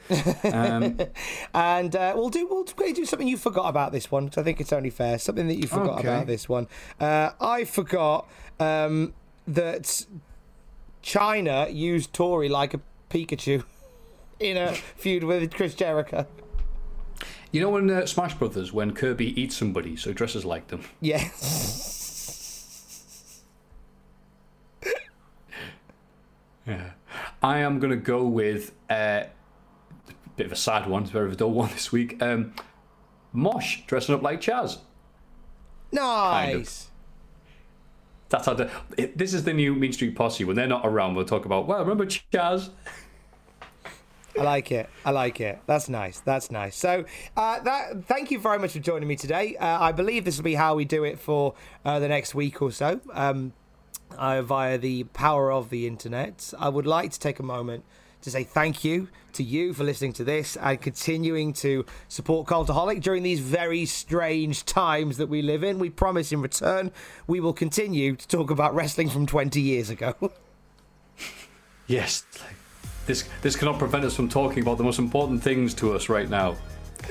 [0.52, 0.98] Um,
[1.54, 4.60] And uh, we'll do we'll do something you forgot about this one because I think
[4.60, 5.18] it's only fair.
[5.20, 6.08] Something that you forgot Okay.
[6.08, 6.68] about this one.
[7.00, 8.28] Uh, I forgot
[8.60, 9.14] um,
[9.48, 10.06] that
[11.04, 13.64] Chyna used Tori like a Pikachu
[14.40, 16.26] in a feud with Chris Jericho.
[17.52, 20.82] you know, when uh, Smash Brothers, when Kirby eats somebody, so he dresses like them.
[21.00, 21.30] Yeah.
[26.68, 26.92] Yeah.
[27.46, 29.30] I am going to go with uh, a
[30.36, 32.20] bit of a sad one, it's a very dull one this week.
[32.20, 32.56] Um,
[33.34, 34.80] Mosh dressing up like Chaz.
[35.92, 36.90] nice.
[38.30, 40.44] That's how the, it, this is the new Mean Street Posse.
[40.44, 42.70] When they're not around, we'll talk about, well, remember Chaz?
[44.38, 44.90] I like it.
[45.06, 45.60] I like it.
[45.68, 46.22] That's nice.
[46.22, 46.76] That's nice.
[46.76, 47.06] So,
[47.38, 49.56] uh, that thank you very much for joining me today.
[49.56, 51.54] Uh, I believe this will be how we do it for
[51.86, 53.54] uh, the next week or so, um,
[54.18, 56.54] uh, via the power of the internet.
[56.60, 57.84] I would like to take a moment
[58.22, 63.02] to say thank you to you for listening to this and continuing to support Cultaholic
[63.02, 65.78] during these very strange times that we live in.
[65.78, 66.92] We promise in return
[67.28, 70.16] we will continue to talk about wrestling from 20 years ago.
[71.88, 72.26] Yes.
[73.06, 76.28] This, this cannot prevent us from talking about the most important things to us right
[76.28, 76.58] now,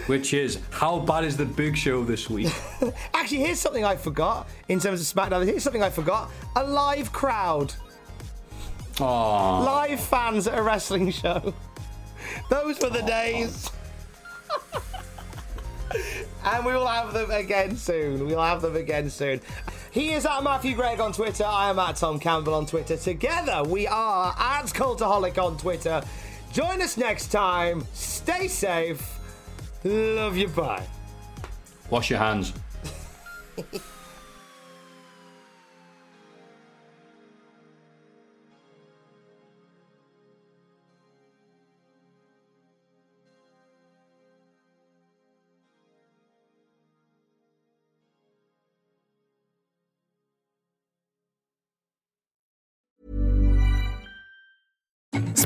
[0.06, 2.52] which is how bad is the big show this week?
[3.14, 5.44] Actually, here's something I forgot in terms of SmackDown.
[5.44, 7.74] Here's something I forgot: a live crowd,
[8.94, 9.64] Aww.
[9.64, 11.54] live fans at a wrestling show.
[12.50, 13.70] Those were the days.
[16.44, 18.26] and we will have them again soon.
[18.26, 19.40] We'll have them again soon.
[19.90, 21.44] He is at Matthew Gregg on Twitter.
[21.44, 22.96] I am at Tom Campbell on Twitter.
[22.96, 26.02] Together, we are at Cultaholic on Twitter.
[26.52, 27.86] Join us next time.
[27.92, 29.20] Stay safe.
[29.84, 30.48] Love you.
[30.48, 30.86] Bye.
[31.90, 32.52] Wash your hands.